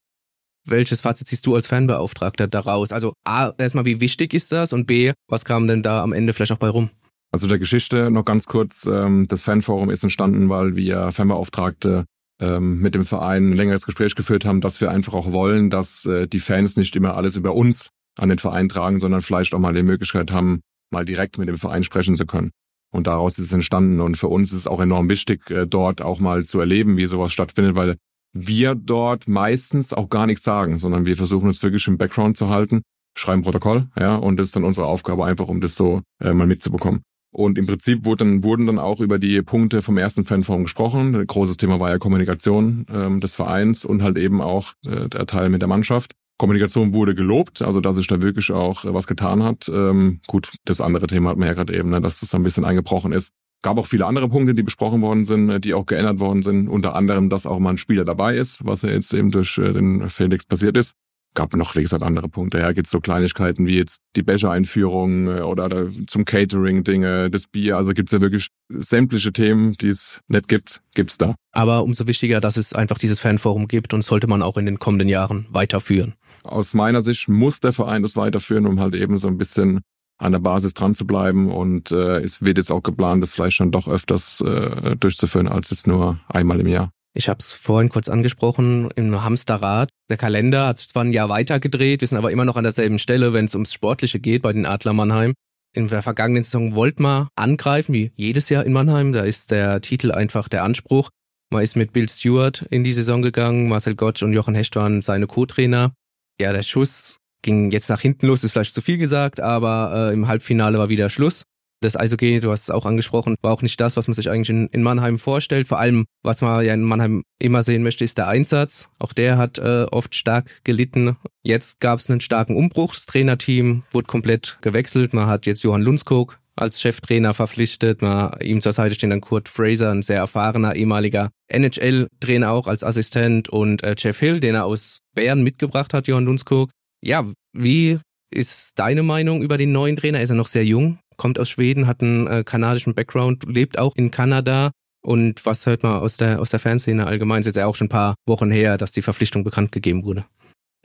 Welches 0.67 1.01
Fazit 1.01 1.29
ziehst 1.29 1.47
du 1.47 1.55
als 1.55 1.69
Fanbeauftragter 1.69 2.49
daraus? 2.49 2.93
Also 2.93 3.15
A, 3.25 3.53
erstmal, 3.57 3.85
wie 3.85 4.01
wichtig 4.01 4.35
ist 4.35 4.51
das? 4.51 4.73
Und 4.73 4.87
B, 4.87 5.13
was 5.29 5.45
kam 5.45 5.69
denn 5.69 5.83
da 5.83 6.03
am 6.03 6.13
Ende 6.13 6.33
vielleicht 6.33 6.53
auch 6.53 6.59
bei 6.59 6.69
rum? 6.69 6.91
Also 7.31 7.47
der 7.47 7.59
Geschichte 7.59 8.11
noch 8.11 8.25
ganz 8.25 8.47
kurz. 8.47 8.87
Ähm, 8.87 9.27
das 9.29 9.43
Fanforum 9.43 9.91
ist 9.91 10.03
entstanden, 10.03 10.49
weil 10.49 10.77
wir 10.77 11.13
Fanbeauftragte 11.13 12.07
ähm, 12.41 12.81
mit 12.81 12.95
dem 12.95 13.05
Verein 13.05 13.51
ein 13.51 13.57
längeres 13.57 13.85
Gespräch 13.85 14.15
geführt 14.15 14.45
haben, 14.45 14.61
dass 14.61 14.81
wir 14.81 14.91
einfach 14.91 15.15
auch 15.15 15.33
wollen, 15.33 15.71
dass 15.71 16.05
äh, 16.07 16.27
die 16.27 16.39
Fans 16.39 16.77
nicht 16.77 16.97
immer 16.97 17.15
alles 17.15 17.37
über 17.37 17.55
uns 17.55 17.91
an 18.19 18.29
den 18.29 18.39
Verein 18.39 18.69
tragen, 18.69 18.99
sondern 18.99 19.21
vielleicht 19.21 19.55
auch 19.55 19.59
mal 19.59 19.75
die 19.75 19.83
Möglichkeit 19.83 20.31
haben, 20.31 20.61
mal 20.91 21.05
direkt 21.05 21.39
mit 21.39 21.49
dem 21.49 21.59
Verein 21.59 21.85
sprechen 21.85 22.17
zu 22.17 22.27
können. 22.27 22.51
Und 22.91 23.07
daraus 23.07 23.39
ist 23.39 23.47
es 23.47 23.53
entstanden. 23.53 24.01
Und 24.01 24.17
für 24.17 24.29
uns 24.29 24.49
ist 24.49 24.61
es 24.61 24.67
auch 24.67 24.81
enorm 24.81 25.11
wichtig, 25.11 25.51
äh, 25.51 25.67
dort 25.67 26.01
auch 26.01 26.21
mal 26.21 26.45
zu 26.45 26.61
erleben, 26.61 26.97
wie 26.97 27.07
sowas 27.07 27.33
stattfindet, 27.33 27.77
weil 27.77 27.97
wir 28.33 28.75
dort 28.75 29.29
meistens 29.29 29.93
auch 29.93 30.09
gar 30.09 30.27
nichts 30.27 30.45
sagen, 30.45 30.79
sondern 30.79 31.07
wir 31.07 31.17
versuchen 31.17 31.47
uns 31.47 31.63
wirklich 31.63 31.87
im 31.89 31.99
Background 31.99 32.37
zu 32.37 32.49
halten, 32.49 32.83
schreiben 33.17 33.43
Protokoll, 33.43 33.89
ja, 33.99 34.15
und 34.17 34.39
das 34.39 34.49
ist 34.49 34.57
dann 34.57 34.65
unsere 34.65 34.87
Aufgabe 34.87 35.25
einfach, 35.25 35.49
um 35.49 35.61
das 35.61 35.75
so 35.75 36.03
äh, 36.21 36.33
mal 36.33 36.47
mitzubekommen. 36.47 37.03
Und 37.31 37.59
im 37.59 37.67
Prinzip 37.67 38.05
wurden, 38.05 38.43
wurden 38.43 38.67
dann 38.67 38.79
auch 38.79 39.01
über 39.01 39.19
die 39.19 39.43
Punkte 39.43 39.83
vom 39.83 39.99
ersten 39.99 40.25
Fanforum 40.25 40.65
gesprochen. 40.65 41.15
Ein 41.15 41.27
großes 41.27 41.59
Thema 41.59 41.79
war 41.79 41.91
ja 41.91 41.99
Kommunikation 41.99 42.87
ähm, 42.91 43.21
des 43.21 43.35
Vereins 43.35 43.85
und 43.85 44.03
halt 44.03 44.17
eben 44.17 44.41
auch 44.41 44.73
äh, 44.87 45.09
der 45.09 45.27
Teil 45.27 45.51
mit 45.51 45.61
der 45.61 45.69
Mannschaft. 45.69 46.13
Kommunikation 46.39 46.95
wurde 46.95 47.15
gelobt, 47.15 47.63
also 47.63 47.81
dass 47.81 47.97
sich 47.97 48.07
da 48.07 48.21
wirklich 48.21 48.51
auch 48.53 48.85
äh, 48.85 48.95
was 48.95 49.07
getan 49.07 49.43
hat. 49.43 49.69
Ähm, 49.69 50.21
gut, 50.27 50.53
das 50.65 50.81
andere 50.81 51.07
Thema 51.07 51.31
hat 51.31 51.37
man 51.37 51.49
ja 51.49 51.55
gerade 51.55 51.77
eben, 51.77 51.91
ne, 51.91 52.01
dass 52.01 52.21
das 52.21 52.35
ein 52.35 52.45
bisschen 52.45 52.65
eingebrochen 52.65 53.13
ist. 53.13 53.33
Gab 53.61 53.77
auch 53.77 53.87
viele 53.87 54.07
andere 54.07 54.29
Punkte, 54.29 54.55
die 54.55 54.63
besprochen 54.63 55.03
worden 55.03 55.25
sind, 55.25 55.51
äh, 55.51 55.61
die 55.61 55.75
auch 55.75 55.85
geändert 55.85 56.21
worden 56.21 56.43
sind. 56.43 56.69
Unter 56.69 56.95
anderem, 56.95 57.29
dass 57.29 57.45
auch 57.45 57.59
mal 57.59 57.71
ein 57.71 57.79
Spieler 57.79 58.05
dabei 58.05 58.37
ist, 58.37 58.65
was 58.65 58.83
ja 58.83 58.91
jetzt 58.91 59.13
eben 59.13 59.33
durch 59.33 59.59
äh, 59.59 59.73
den 59.73 60.09
Felix 60.09 60.47
passiert 60.47 60.77
ist 60.77 60.95
gab 61.35 61.55
noch, 61.55 61.77
wie 61.77 61.83
gesagt, 61.83 62.03
andere 62.03 62.29
Punkte. 62.29 62.59
Ja, 62.59 62.73
gibt's 62.73 62.91
so 62.91 63.01
Kleinigkeiten 63.01 63.67
wie 63.67 63.77
jetzt 63.77 64.01
die 64.17 64.23
Becher-Einführung 64.23 65.29
äh, 65.29 65.41
oder 65.41 65.89
zum 66.07 66.25
Catering-Dinge, 66.25 67.31
das 67.31 67.47
Bier. 67.47 67.77
Also 67.77 67.93
gibt's 67.93 68.13
ja 68.13 68.21
wirklich 68.21 68.49
sämtliche 68.69 69.33
Themen, 69.33 69.73
die 69.75 69.89
es 69.89 70.21
nicht 70.29 70.49
gibt, 70.49 70.83
gibt's 70.95 71.19
da. 71.19 71.35
Aber 71.53 71.83
umso 71.83 72.07
wichtiger, 72.07 72.41
dass 72.41 72.57
es 72.57 72.73
einfach 72.73 72.99
dieses 72.99 73.21
Fanforum 73.21 73.69
gibt 73.69 73.95
und 73.95 74.03
sollte 74.03 74.27
man 74.27 74.43
auch 74.43 74.57
in 74.57 74.67
den 74.67 74.79
kommenden 74.79 75.09
Jahren 75.09 75.47
weiterführen. 75.51 76.15
Aus 76.45 76.75
meiner 76.75 77.03
Sicht 77.03 77.29
muss 77.29 77.61
der 77.61 77.73
Verein 77.73 78.03
das 78.03 78.17
weiterführen, 78.17 78.67
um 78.67 78.81
halt 78.81 78.95
eben 78.95 79.17
so 79.17 79.29
ein 79.29 79.39
bisschen 79.39 79.81
an 80.19 80.33
der 80.33 80.41
Basis 80.41 80.75
dran 80.75 80.95
zu 80.95 81.07
bleiben. 81.07 81.51
Und 81.51 81.93
äh, 81.93 82.21
es 82.21 82.43
wird 82.43 82.59
jetzt 82.59 82.73
auch 82.73 82.83
geplant, 82.83 83.23
das 83.23 83.35
vielleicht 83.35 83.57
schon 83.57 83.71
doch 83.71 83.89
öfters 83.89 84.41
äh, 84.41 84.97
durchzuführen, 84.97 85.49
als 85.49 85.71
jetzt 85.71 85.87
nur 85.87 86.19
einmal 86.29 86.61
im 86.61 86.67
Jahr. 86.67 86.91
Ich 87.19 87.29
habe 87.29 87.39
es 87.41 87.51
vorhin 87.51 87.89
kurz 87.89 88.09
angesprochen, 88.09 88.91
im 88.95 89.25
Hamsterrad. 89.25 89.91
Der 90.09 90.17
Kalender 90.17 90.69
hat 90.69 90.79
sich 90.79 90.89
zwar 90.89 91.03
ein 91.03 91.13
Jahr 91.13 91.29
weiter 91.29 91.59
gedreht, 91.59 92.01
wir 92.01 92.07
sind 92.07 92.17
aber 92.17 92.31
immer 92.31 92.45
noch 92.45 92.55
an 92.55 92.63
derselben 92.63 93.01
Stelle, 93.01 93.33
wenn 93.33 93.47
es 93.47 93.57
ums 93.57 93.73
Sportliche 93.73 94.21
geht 94.21 94.43
bei 94.43 94.53
den 94.53 94.67
Adler 94.67 94.93
Mannheim. 94.93 95.35
In 95.75 95.89
der 95.89 96.03
vergangenen 96.03 96.45
Saison 96.45 96.77
wollte 96.77 97.03
man 97.03 97.27
angreifen, 97.35 97.93
wie 97.93 98.13
jedes 98.15 98.51
Jahr 98.51 98.65
in 98.65 98.73
Mannheim. 98.73 99.13
Da 99.13 99.23
ist 99.23 99.51
der 99.51 99.81
Titel 99.81 100.13
einfach 100.13 100.49
der 100.49 100.63
Anspruch. 100.63 101.11
Man 101.51 101.65
ist 101.65 101.75
mit 101.75 101.93
Bill 101.93 102.09
Stewart 102.09 102.63
in 102.71 102.85
die 102.85 102.93
Saison 102.93 103.21
gegangen, 103.21 103.69
Marcel 103.69 103.97
Gottsch 103.97 104.23
und 104.23 104.33
Jochen 104.33 104.55
Hecht 104.55 104.77
waren 104.77 105.03
seine 105.03 105.27
Co-Trainer. 105.27 105.95
Ja, 106.41 106.53
der 106.53 106.63
Schuss 106.63 107.19
ging 107.43 107.73
jetzt 107.73 107.91
nach 107.91 108.01
hinten 108.01 108.29
los, 108.29 108.45
ist 108.45 108.53
vielleicht 108.53 108.75
zu 108.75 108.81
viel 108.81 108.97
gesagt, 108.97 109.41
aber 109.41 110.11
äh, 110.11 110.15
im 110.15 110.29
Halbfinale 110.29 110.79
war 110.79 110.89
wieder 110.89 111.11
Schluss. 111.11 111.43
Das 111.81 111.97
Eishockey, 111.97 112.41
du 112.41 112.51
hast 112.51 112.63
es 112.63 112.71
auch 112.71 112.87
angesprochen, 112.87 113.37
war 113.41 113.53
auch 113.53 113.63
nicht 113.63 113.81
das, 113.81 113.97
was 113.97 114.09
man 114.09 114.15
sich 114.15 114.29
eigentlich 114.29 114.51
in, 114.51 114.67
in, 114.69 114.83
Mannheim 114.83 115.17
vorstellt. 115.17 115.69
Vor 115.69 115.79
allem, 115.79 116.07
was 116.25 116.41
man 116.41 116.65
ja 116.65 116.75
in 116.75 116.83
Mannheim 116.83 117.23
immer 117.39 117.63
sehen 117.63 117.85
möchte, 117.85 118.03
ist 118.03 118.19
der 118.19 118.27
Einsatz. 118.27 118.89
Auch 118.99 119.13
der 119.13 119.39
hat 119.39 119.59
äh, 119.59 119.87
oft 119.91 120.17
stark 120.17 120.65
gelitten. 120.65 121.17
Jetzt 121.43 121.79
gab 121.79 122.01
es 122.01 122.11
einen 122.11 122.21
starken 122.21 122.57
Umbruch. 122.57 122.95
Das 122.95 123.07
Trainerteam 123.07 123.85
wurde 123.93 124.09
komplett 124.09 124.59
gewechselt. 124.61 125.15
Man 125.15 125.29
hat 125.29 125.47
jetzt 125.47 125.63
Johann 125.63 125.83
Lundskog 125.83 126.41
als 126.57 126.81
Cheftrainer 126.81 127.33
verpflichtet. 127.33 128.03
Man, 128.03 128.33
ihm 128.41 128.61
zur 128.61 128.73
Seite 128.73 128.97
steht 128.97 129.13
dann 129.13 129.21
Kurt 129.21 129.49
Fraser, 129.49 129.93
ein 129.93 130.03
sehr 130.03 130.19
erfahrener 130.19 130.75
ehemaliger 130.75 131.31
NHL-Trainer 131.49 132.51
auch 132.51 132.67
als 132.67 132.83
Assistent 132.83 133.49
und 133.49 133.85
äh, 133.85 133.95
Jeff 133.97 134.19
Hill, 134.19 134.41
den 134.41 134.57
er 134.57 134.65
aus 134.65 134.99
Bern 135.15 135.43
mitgebracht 135.43 135.95
hat, 135.95 136.09
Johann 136.09 136.25
Lundskog. 136.25 136.71
Ja, 137.05 137.25
wie 137.53 137.99
ist 138.31 138.79
deine 138.79 139.05
Meinung 139.05 139.43
über 139.43 139.57
den 139.57 139.73
neuen 139.73 139.97
Trainer? 139.97 140.21
Ist 140.21 140.31
er 140.31 140.37
noch 140.37 140.49
sehr 140.49 140.65
jung? 140.65 140.99
Kommt 141.19 141.39
aus 141.39 141.51
Schweden, 141.51 141.87
hat 141.87 142.03
einen 142.03 142.27
äh, 142.27 142.45
kanadischen 142.45 142.95
Background, 142.95 143.45
lebt 143.47 143.79
auch 143.79 143.95
in 143.97 144.11
Kanada. 144.11 144.71
Und 145.03 145.45
was 145.45 145.67
hört 145.67 145.83
man 145.83 145.99
aus 145.99 146.17
der, 146.17 146.41
aus 146.41 146.51
der 146.51 146.59
Fanszene 146.59 147.07
allgemein? 147.07 147.43
Ist 147.43 147.57
ja 147.57 147.67
auch 147.67 147.77
schon 147.77 147.87
ein 147.87 147.91
paar 147.91 148.15
Wochen 148.27 148.51
her, 148.51 148.79
dass 148.79 148.93
die 148.93 149.03
Verpflichtung 149.03 149.45
bekannt 149.45 149.73
gegeben 149.73 150.05
wurde. 150.05 150.25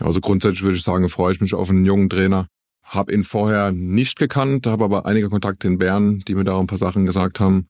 Also 0.01 0.19
grundsätzlich 0.19 0.63
würde 0.63 0.75
ich 0.75 0.83
sagen, 0.83 1.07
freue 1.07 1.33
ich 1.33 1.41
mich 1.41 1.53
auf 1.53 1.69
einen 1.69 1.85
jungen 1.85 2.09
Trainer. 2.09 2.47
Hab 2.83 3.09
ihn 3.09 3.23
vorher 3.23 3.71
nicht 3.71 4.17
gekannt, 4.19 4.67
habe 4.67 4.83
aber 4.83 5.05
einige 5.05 5.29
Kontakte 5.29 5.67
in 5.67 5.77
Bern, 5.77 6.19
die 6.27 6.35
mir 6.35 6.43
da 6.43 6.59
ein 6.59 6.67
paar 6.67 6.77
Sachen 6.77 7.05
gesagt 7.05 7.39
haben. 7.39 7.67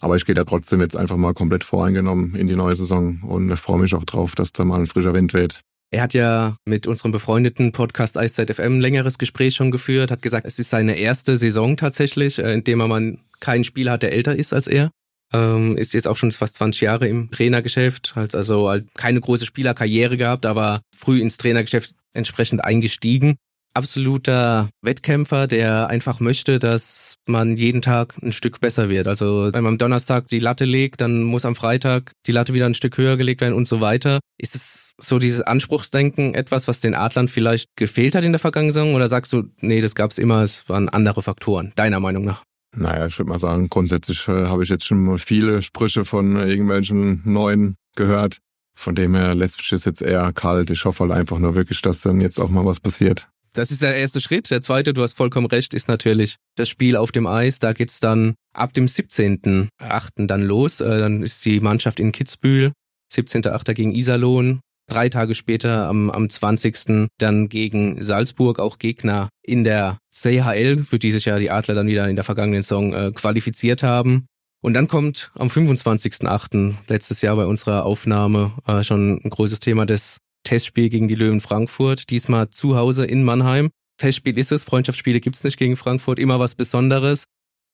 Aber 0.00 0.16
ich 0.16 0.24
gehe 0.24 0.34
da 0.34 0.44
trotzdem 0.44 0.80
jetzt 0.80 0.96
einfach 0.96 1.16
mal 1.16 1.34
komplett 1.34 1.64
voreingenommen 1.64 2.34
in 2.34 2.46
die 2.46 2.56
neue 2.56 2.76
Saison 2.76 3.20
und 3.22 3.56
freue 3.56 3.80
mich 3.80 3.94
auch 3.94 4.04
drauf, 4.04 4.34
dass 4.34 4.52
da 4.52 4.64
mal 4.64 4.80
ein 4.80 4.86
frischer 4.86 5.14
Wind 5.14 5.34
weht. 5.34 5.62
Er 5.90 6.02
hat 6.02 6.12
ja 6.12 6.56
mit 6.66 6.86
unserem 6.86 7.12
befreundeten 7.12 7.72
Podcast 7.72 8.18
Eiszeit 8.18 8.54
FM 8.54 8.76
ein 8.76 8.80
längeres 8.80 9.16
Gespräch 9.16 9.54
schon 9.54 9.70
geführt, 9.70 10.10
hat 10.10 10.20
gesagt, 10.20 10.46
es 10.46 10.58
ist 10.58 10.68
seine 10.68 10.98
erste 10.98 11.36
Saison 11.38 11.78
tatsächlich, 11.78 12.38
äh, 12.38 12.52
in 12.52 12.64
dem 12.64 12.78
mal 12.78 13.18
keinen 13.40 13.64
Spieler 13.64 13.92
hat, 13.92 14.02
der 14.02 14.12
älter 14.12 14.36
ist 14.36 14.52
als 14.52 14.66
er. 14.66 14.90
Ähm, 15.32 15.76
ist 15.76 15.94
jetzt 15.94 16.06
auch 16.08 16.16
schon 16.16 16.32
fast 16.32 16.56
20 16.56 16.82
Jahre 16.82 17.08
im 17.08 17.30
Trainergeschäft, 17.30 18.16
hat 18.16 18.34
also 18.34 18.68
halt 18.68 18.86
keine 18.94 19.20
große 19.20 19.46
Spielerkarriere 19.46 20.16
gehabt, 20.16 20.46
aber 20.46 20.82
früh 20.94 21.20
ins 21.20 21.36
Trainergeschäft 21.36 21.94
entsprechend 22.14 22.64
eingestiegen 22.64 23.36
absoluter 23.78 24.68
Wettkämpfer, 24.82 25.46
der 25.46 25.86
einfach 25.86 26.18
möchte, 26.18 26.58
dass 26.58 27.14
man 27.26 27.56
jeden 27.56 27.80
Tag 27.80 28.16
ein 28.20 28.32
Stück 28.32 28.58
besser 28.58 28.88
wird. 28.88 29.06
Also 29.06 29.50
wenn 29.52 29.62
man 29.62 29.74
am 29.74 29.78
Donnerstag 29.78 30.26
die 30.26 30.40
Latte 30.40 30.64
legt, 30.64 31.00
dann 31.00 31.22
muss 31.22 31.44
am 31.44 31.54
Freitag 31.54 32.10
die 32.26 32.32
Latte 32.32 32.54
wieder 32.54 32.66
ein 32.66 32.74
Stück 32.74 32.98
höher 32.98 33.16
gelegt 33.16 33.40
werden 33.40 33.54
und 33.54 33.68
so 33.68 33.80
weiter. 33.80 34.18
Ist 34.36 34.56
es 34.56 34.94
so 34.98 35.20
dieses 35.20 35.42
Anspruchsdenken 35.42 36.34
etwas, 36.34 36.66
was 36.66 36.80
den 36.80 36.96
Adlern 36.96 37.28
vielleicht 37.28 37.68
gefehlt 37.76 38.16
hat 38.16 38.24
in 38.24 38.32
der 38.32 38.40
vergangenen 38.40 38.72
Saison? 38.72 38.96
Oder 38.96 39.06
sagst 39.06 39.32
du, 39.32 39.44
nee, 39.60 39.80
das 39.80 39.94
gab 39.94 40.10
es 40.10 40.18
immer, 40.18 40.42
es 40.42 40.68
waren 40.68 40.88
andere 40.88 41.22
Faktoren, 41.22 41.72
deiner 41.76 42.00
Meinung 42.00 42.24
nach? 42.24 42.42
Naja, 42.76 43.06
ich 43.06 43.16
würde 43.16 43.30
mal 43.30 43.38
sagen, 43.38 43.68
grundsätzlich 43.68 44.26
äh, 44.26 44.46
habe 44.46 44.64
ich 44.64 44.68
jetzt 44.68 44.86
schon 44.86 45.18
viele 45.18 45.62
Sprüche 45.62 46.04
von 46.04 46.36
irgendwelchen 46.36 47.22
Neuen 47.24 47.76
gehört. 47.94 48.38
Von 48.74 48.94
dem 48.94 49.14
her 49.14 49.34
lässt 49.34 49.56
mich 49.56 49.70
das 49.70 49.84
jetzt 49.84 50.02
eher 50.02 50.32
kalt. 50.32 50.70
Ich 50.70 50.84
hoffe 50.84 51.04
halt 51.04 51.12
einfach 51.12 51.38
nur 51.38 51.54
wirklich, 51.54 51.82
dass 51.82 52.02
dann 52.02 52.20
jetzt 52.20 52.40
auch 52.40 52.48
mal 52.48 52.64
was 52.64 52.78
passiert. 52.78 53.28
Das 53.58 53.72
ist 53.72 53.82
der 53.82 53.96
erste 53.96 54.20
Schritt. 54.20 54.52
Der 54.52 54.62
zweite, 54.62 54.94
du 54.94 55.02
hast 55.02 55.14
vollkommen 55.14 55.48
recht, 55.48 55.74
ist 55.74 55.88
natürlich 55.88 56.36
das 56.54 56.68
Spiel 56.68 56.94
auf 56.94 57.10
dem 57.10 57.26
Eis. 57.26 57.58
Da 57.58 57.72
geht's 57.72 57.98
dann 57.98 58.36
ab 58.54 58.72
dem 58.72 58.86
17.8. 58.86 60.26
dann 60.28 60.42
los. 60.42 60.80
Äh, 60.80 61.00
dann 61.00 61.24
ist 61.24 61.44
die 61.44 61.58
Mannschaft 61.58 61.98
in 61.98 62.12
Kitzbühel. 62.12 62.70
17.8. 63.12 63.74
gegen 63.74 63.96
Iserlohn. 63.96 64.60
Drei 64.88 65.08
Tage 65.08 65.34
später, 65.34 65.88
am, 65.88 66.08
am 66.08 66.30
20. 66.30 67.08
dann 67.18 67.48
gegen 67.48 68.00
Salzburg, 68.00 68.60
auch 68.60 68.78
Gegner 68.78 69.28
in 69.42 69.64
der 69.64 69.98
CHL, 70.14 70.78
für 70.78 71.00
die 71.00 71.10
sich 71.10 71.24
ja 71.24 71.40
die 71.40 71.50
Adler 71.50 71.74
dann 71.74 71.88
wieder 71.88 72.08
in 72.08 72.14
der 72.14 72.24
vergangenen 72.24 72.62
Saison 72.62 72.94
äh, 72.94 73.10
qualifiziert 73.12 73.82
haben. 73.82 74.26
Und 74.62 74.74
dann 74.74 74.86
kommt 74.86 75.32
am 75.36 75.48
25.8. 75.48 76.74
letztes 76.86 77.22
Jahr 77.22 77.34
bei 77.34 77.46
unserer 77.46 77.84
Aufnahme 77.84 78.52
äh, 78.68 78.84
schon 78.84 79.20
ein 79.24 79.30
großes 79.30 79.58
Thema 79.58 79.84
des 79.84 80.18
Testspiel 80.44 80.88
gegen 80.88 81.08
die 81.08 81.14
Löwen 81.14 81.40
Frankfurt, 81.40 82.10
diesmal 82.10 82.50
zu 82.50 82.76
Hause 82.76 83.04
in 83.04 83.24
Mannheim. 83.24 83.70
Testspiel 83.98 84.38
ist 84.38 84.52
es, 84.52 84.64
Freundschaftsspiele 84.64 85.20
gibt's 85.20 85.44
nicht 85.44 85.58
gegen 85.58 85.76
Frankfurt, 85.76 86.18
immer 86.18 86.38
was 86.38 86.54
Besonderes. 86.54 87.24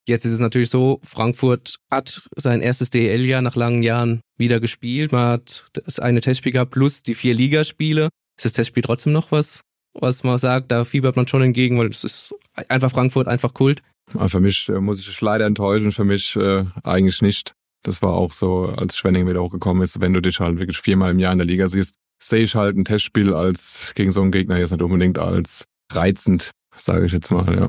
Jetzt 0.06 0.26
ist 0.26 0.33
es 0.33 0.38
natürlich 0.38 0.68
so, 0.68 1.00
Frankfurt 1.02 1.76
hat 1.90 2.28
sein 2.37 2.61
erstes 2.61 2.90
DEL-Jahr 2.90 3.40
nach 3.40 3.56
langen 3.56 3.83
Jahren 3.83 4.21
wieder 4.37 4.61
gespielt. 4.61 5.12
Man 5.12 5.28
hat 5.28 5.66
das 5.73 5.99
eine 5.99 6.21
Testspiel 6.21 6.52
gehabt 6.52 6.73
plus 6.73 7.02
die 7.02 7.14
vier 7.14 7.35
Ligaspiele. 7.35 8.09
Ist 8.37 8.44
das 8.44 8.52
Testspiel 8.52 8.83
trotzdem 8.83 9.12
noch 9.12 9.33
was, 9.33 9.61
was 9.94 10.25
man 10.25 10.37
sagt, 10.38 10.71
da 10.73 10.85
fiebert 10.85 11.16
man 11.16 11.26
schon 11.26 11.42
entgegen, 11.42 11.78
weil 11.78 11.87
es 11.87 12.04
ist 12.04 12.35
einfach 12.68 12.90
Frankfurt, 12.90 13.28
einfach 13.28 13.54
Kult. 13.54 13.83
Für 14.26 14.40
mich 14.40 14.68
äh, 14.68 14.80
muss 14.80 15.00
ich 15.00 15.21
leider 15.21 15.47
enttäuschen, 15.47 15.92
für 15.92 16.04
mich 16.04 16.37
äh, 16.37 16.64
eigentlich 16.83 17.23
nicht. 17.23 17.54
Das 17.83 18.02
war 18.02 18.12
auch 18.12 18.33
so, 18.33 18.66
als 18.66 18.97
Schwenning 18.97 19.26
wieder 19.26 19.42
hochgekommen 19.42 19.83
ist, 19.83 20.00
wenn 20.00 20.12
du 20.12 20.21
dich 20.21 20.40
halt 20.40 20.59
wirklich 20.59 20.78
viermal 20.78 21.11
im 21.11 21.18
Jahr 21.18 21.33
in 21.33 21.38
der 21.38 21.47
Liga 21.47 21.68
siehst, 21.68 21.97
sehe 22.23 22.42
ich 22.42 22.54
halt 22.54 22.76
ein 22.76 22.85
Testspiel 22.85 23.35
als 23.35 23.92
gegen 23.94 24.11
so 24.11 24.23
einen 24.23 24.30
Gegner 24.30 24.59
jetzt 24.59 24.71
nicht 24.71 24.83
unbedingt 24.83 25.18
als 25.18 25.64
reizend, 25.92 26.50
sage 26.75 27.06
ich 27.06 27.12
jetzt 27.12 27.30
mal, 27.30 27.54
ja. 27.54 27.68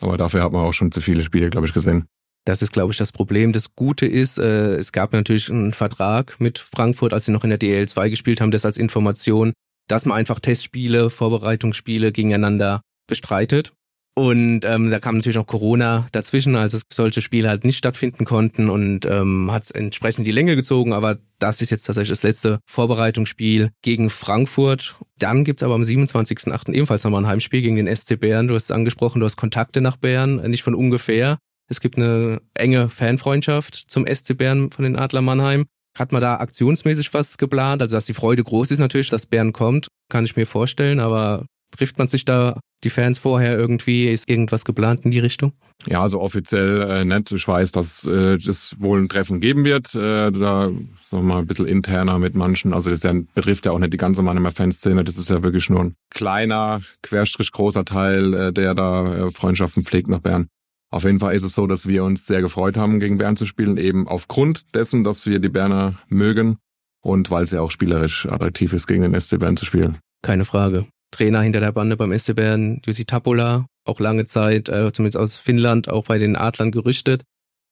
Aber 0.00 0.16
dafür 0.16 0.42
hat 0.42 0.52
man 0.52 0.64
auch 0.64 0.72
schon 0.72 0.92
zu 0.92 1.00
viele 1.00 1.22
Spiele, 1.22 1.50
glaube 1.50 1.66
ich, 1.66 1.74
gesehen. 1.74 2.06
Das 2.44 2.62
ist, 2.62 2.72
glaube 2.72 2.92
ich, 2.92 2.98
das 2.98 3.12
Problem. 3.12 3.52
Das 3.52 3.74
Gute 3.74 4.06
ist, 4.06 4.38
äh, 4.38 4.76
es 4.76 4.92
gab 4.92 5.12
natürlich 5.12 5.50
einen 5.50 5.72
Vertrag 5.72 6.40
mit 6.40 6.58
Frankfurt, 6.58 7.12
als 7.12 7.24
sie 7.24 7.32
noch 7.32 7.44
in 7.44 7.50
der 7.50 7.60
DL2 7.60 8.08
gespielt 8.08 8.40
haben, 8.40 8.50
das 8.50 8.64
als 8.64 8.78
Information, 8.78 9.52
dass 9.88 10.06
man 10.06 10.16
einfach 10.16 10.40
Testspiele, 10.40 11.10
Vorbereitungsspiele 11.10 12.12
gegeneinander 12.12 12.80
bestreitet. 13.06 13.72
Und 14.18 14.64
ähm, 14.64 14.90
da 14.90 14.98
kam 14.98 15.14
natürlich 15.14 15.36
noch 15.36 15.46
Corona 15.46 16.08
dazwischen, 16.10 16.56
als 16.56 16.82
solche 16.92 17.20
Spiele 17.20 17.48
halt 17.48 17.64
nicht 17.64 17.76
stattfinden 17.76 18.24
konnten 18.24 18.68
und 18.68 19.06
ähm, 19.06 19.52
hat 19.52 19.70
entsprechend 19.70 20.26
die 20.26 20.32
Länge 20.32 20.56
gezogen. 20.56 20.92
Aber 20.92 21.18
das 21.38 21.62
ist 21.62 21.70
jetzt 21.70 21.84
tatsächlich 21.84 22.08
das 22.08 22.24
letzte 22.24 22.58
Vorbereitungsspiel 22.68 23.70
gegen 23.80 24.10
Frankfurt. 24.10 24.96
Dann 25.20 25.44
gibt's 25.44 25.62
aber 25.62 25.76
am 25.76 25.82
27.08. 25.82 26.72
ebenfalls 26.72 27.04
nochmal 27.04 27.22
ein 27.22 27.28
Heimspiel 27.28 27.62
gegen 27.62 27.76
den 27.76 27.94
SC 27.94 28.18
Bern. 28.18 28.48
Du 28.48 28.56
hast 28.56 28.64
es 28.64 28.70
angesprochen, 28.72 29.20
du 29.20 29.24
hast 29.24 29.36
Kontakte 29.36 29.80
nach 29.80 29.96
Bern, 29.96 30.42
nicht 30.50 30.64
von 30.64 30.74
ungefähr. 30.74 31.38
Es 31.68 31.78
gibt 31.78 31.96
eine 31.96 32.42
enge 32.54 32.88
Fanfreundschaft 32.88 33.76
zum 33.76 34.04
SC 34.04 34.36
Bern 34.36 34.72
von 34.72 34.82
den 34.82 34.96
Adler 34.96 35.22
Mannheim. 35.22 35.66
Hat 35.96 36.10
man 36.10 36.20
da 36.20 36.38
aktionsmäßig 36.38 37.14
was 37.14 37.38
geplant? 37.38 37.82
Also, 37.82 37.96
dass 37.96 38.06
die 38.06 38.14
Freude 38.14 38.42
groß 38.42 38.72
ist 38.72 38.80
natürlich, 38.80 39.10
dass 39.10 39.26
Bern 39.26 39.52
kommt, 39.52 39.86
kann 40.10 40.24
ich 40.24 40.34
mir 40.34 40.44
vorstellen, 40.44 40.98
aber 40.98 41.46
Trifft 41.76 41.98
man 41.98 42.08
sich 42.08 42.24
da 42.24 42.60
die 42.84 42.90
Fans 42.90 43.18
vorher 43.18 43.56
irgendwie? 43.58 44.08
Ist 44.08 44.28
irgendwas 44.28 44.64
geplant 44.64 45.04
in 45.04 45.10
die 45.10 45.18
Richtung? 45.18 45.52
Ja, 45.86 46.02
also 46.02 46.20
offiziell 46.20 46.82
äh, 46.82 47.04
nicht. 47.04 47.30
Ich 47.32 47.46
weiß, 47.46 47.72
dass 47.72 48.04
äh, 48.04 48.36
es 48.36 48.74
wohl 48.78 49.00
ein 49.00 49.08
Treffen 49.08 49.40
geben 49.40 49.64
wird. 49.64 49.94
Äh, 49.94 50.30
da 50.32 50.70
sagen 51.06 51.26
wir 51.26 51.34
mal 51.34 51.38
ein 51.38 51.46
bisschen 51.46 51.66
interner 51.66 52.18
mit 52.18 52.34
manchen. 52.34 52.72
Also 52.72 52.90
das 52.90 53.02
ja, 53.02 53.12
betrifft 53.34 53.66
ja 53.66 53.72
auch 53.72 53.78
nicht 53.78 53.92
die 53.92 53.98
ganze 53.98 54.22
Mannheimer 54.22 54.50
Fanszene. 54.50 55.04
Das 55.04 55.16
ist 55.16 55.30
ja 55.30 55.42
wirklich 55.42 55.70
nur 55.70 55.80
ein 55.80 55.94
kleiner, 56.10 56.80
querstrich 57.02 57.52
großer 57.52 57.84
Teil, 57.84 58.34
äh, 58.34 58.52
der 58.52 58.74
da 58.74 59.26
äh, 59.26 59.30
Freundschaften 59.30 59.84
pflegt 59.84 60.08
nach 60.08 60.20
Bern. 60.20 60.48
Auf 60.90 61.04
jeden 61.04 61.20
Fall 61.20 61.34
ist 61.34 61.42
es 61.42 61.54
so, 61.54 61.66
dass 61.66 61.86
wir 61.86 62.02
uns 62.02 62.26
sehr 62.26 62.40
gefreut 62.40 62.76
haben, 62.76 62.98
gegen 62.98 63.18
Bern 63.18 63.36
zu 63.36 63.44
spielen, 63.44 63.76
eben 63.76 64.08
aufgrund 64.08 64.74
dessen, 64.74 65.04
dass 65.04 65.26
wir 65.26 65.38
die 65.38 65.50
Berner 65.50 65.98
mögen 66.08 66.56
und 67.02 67.30
weil 67.30 67.44
es 67.44 67.50
ja 67.50 67.60
auch 67.60 67.70
spielerisch 67.70 68.26
attraktiv 68.26 68.72
ist, 68.72 68.86
gegen 68.86 69.02
den 69.02 69.18
SC 69.18 69.38
Bern 69.38 69.56
zu 69.56 69.66
spielen. 69.66 69.98
Keine 70.22 70.44
Frage. 70.44 70.86
Trainer 71.10 71.42
hinter 71.42 71.60
der 71.60 71.72
Bande 71.72 71.96
beim 71.96 72.16
SC 72.16 72.34
Bern, 72.34 72.80
Jussi 72.84 73.04
Tapola, 73.04 73.66
auch 73.84 74.00
lange 74.00 74.24
Zeit, 74.24 74.68
äh, 74.68 74.92
zumindest 74.92 75.16
aus 75.16 75.36
Finnland, 75.36 75.88
auch 75.88 76.04
bei 76.04 76.18
den 76.18 76.36
Adlern 76.36 76.70
gerüchtet, 76.70 77.24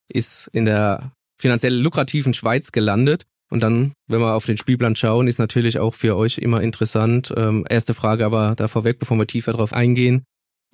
ist 0.09 0.49
in 0.53 0.65
der 0.65 1.13
finanziell 1.39 1.75
lukrativen 1.75 2.35
Schweiz 2.35 2.73
gelandet. 2.73 3.25
Und 3.51 3.63
dann, 3.63 3.93
wenn 4.09 4.21
wir 4.21 4.35
auf 4.35 4.47
den 4.47 4.57
Spielplan 4.57 4.97
schauen, 4.97 5.29
ist 5.29 5.39
natürlich 5.39 5.79
auch 5.79 5.95
für 5.95 6.17
euch 6.17 6.39
immer 6.39 6.63
interessant. 6.63 7.33
Ähm, 7.37 7.65
erste 7.69 7.95
Frage 7.95 8.25
aber 8.25 8.55
da 8.57 8.67
vorweg, 8.67 8.99
bevor 8.99 9.17
wir 9.19 9.27
tiefer 9.27 9.53
drauf 9.53 9.73
eingehen. 9.73 10.25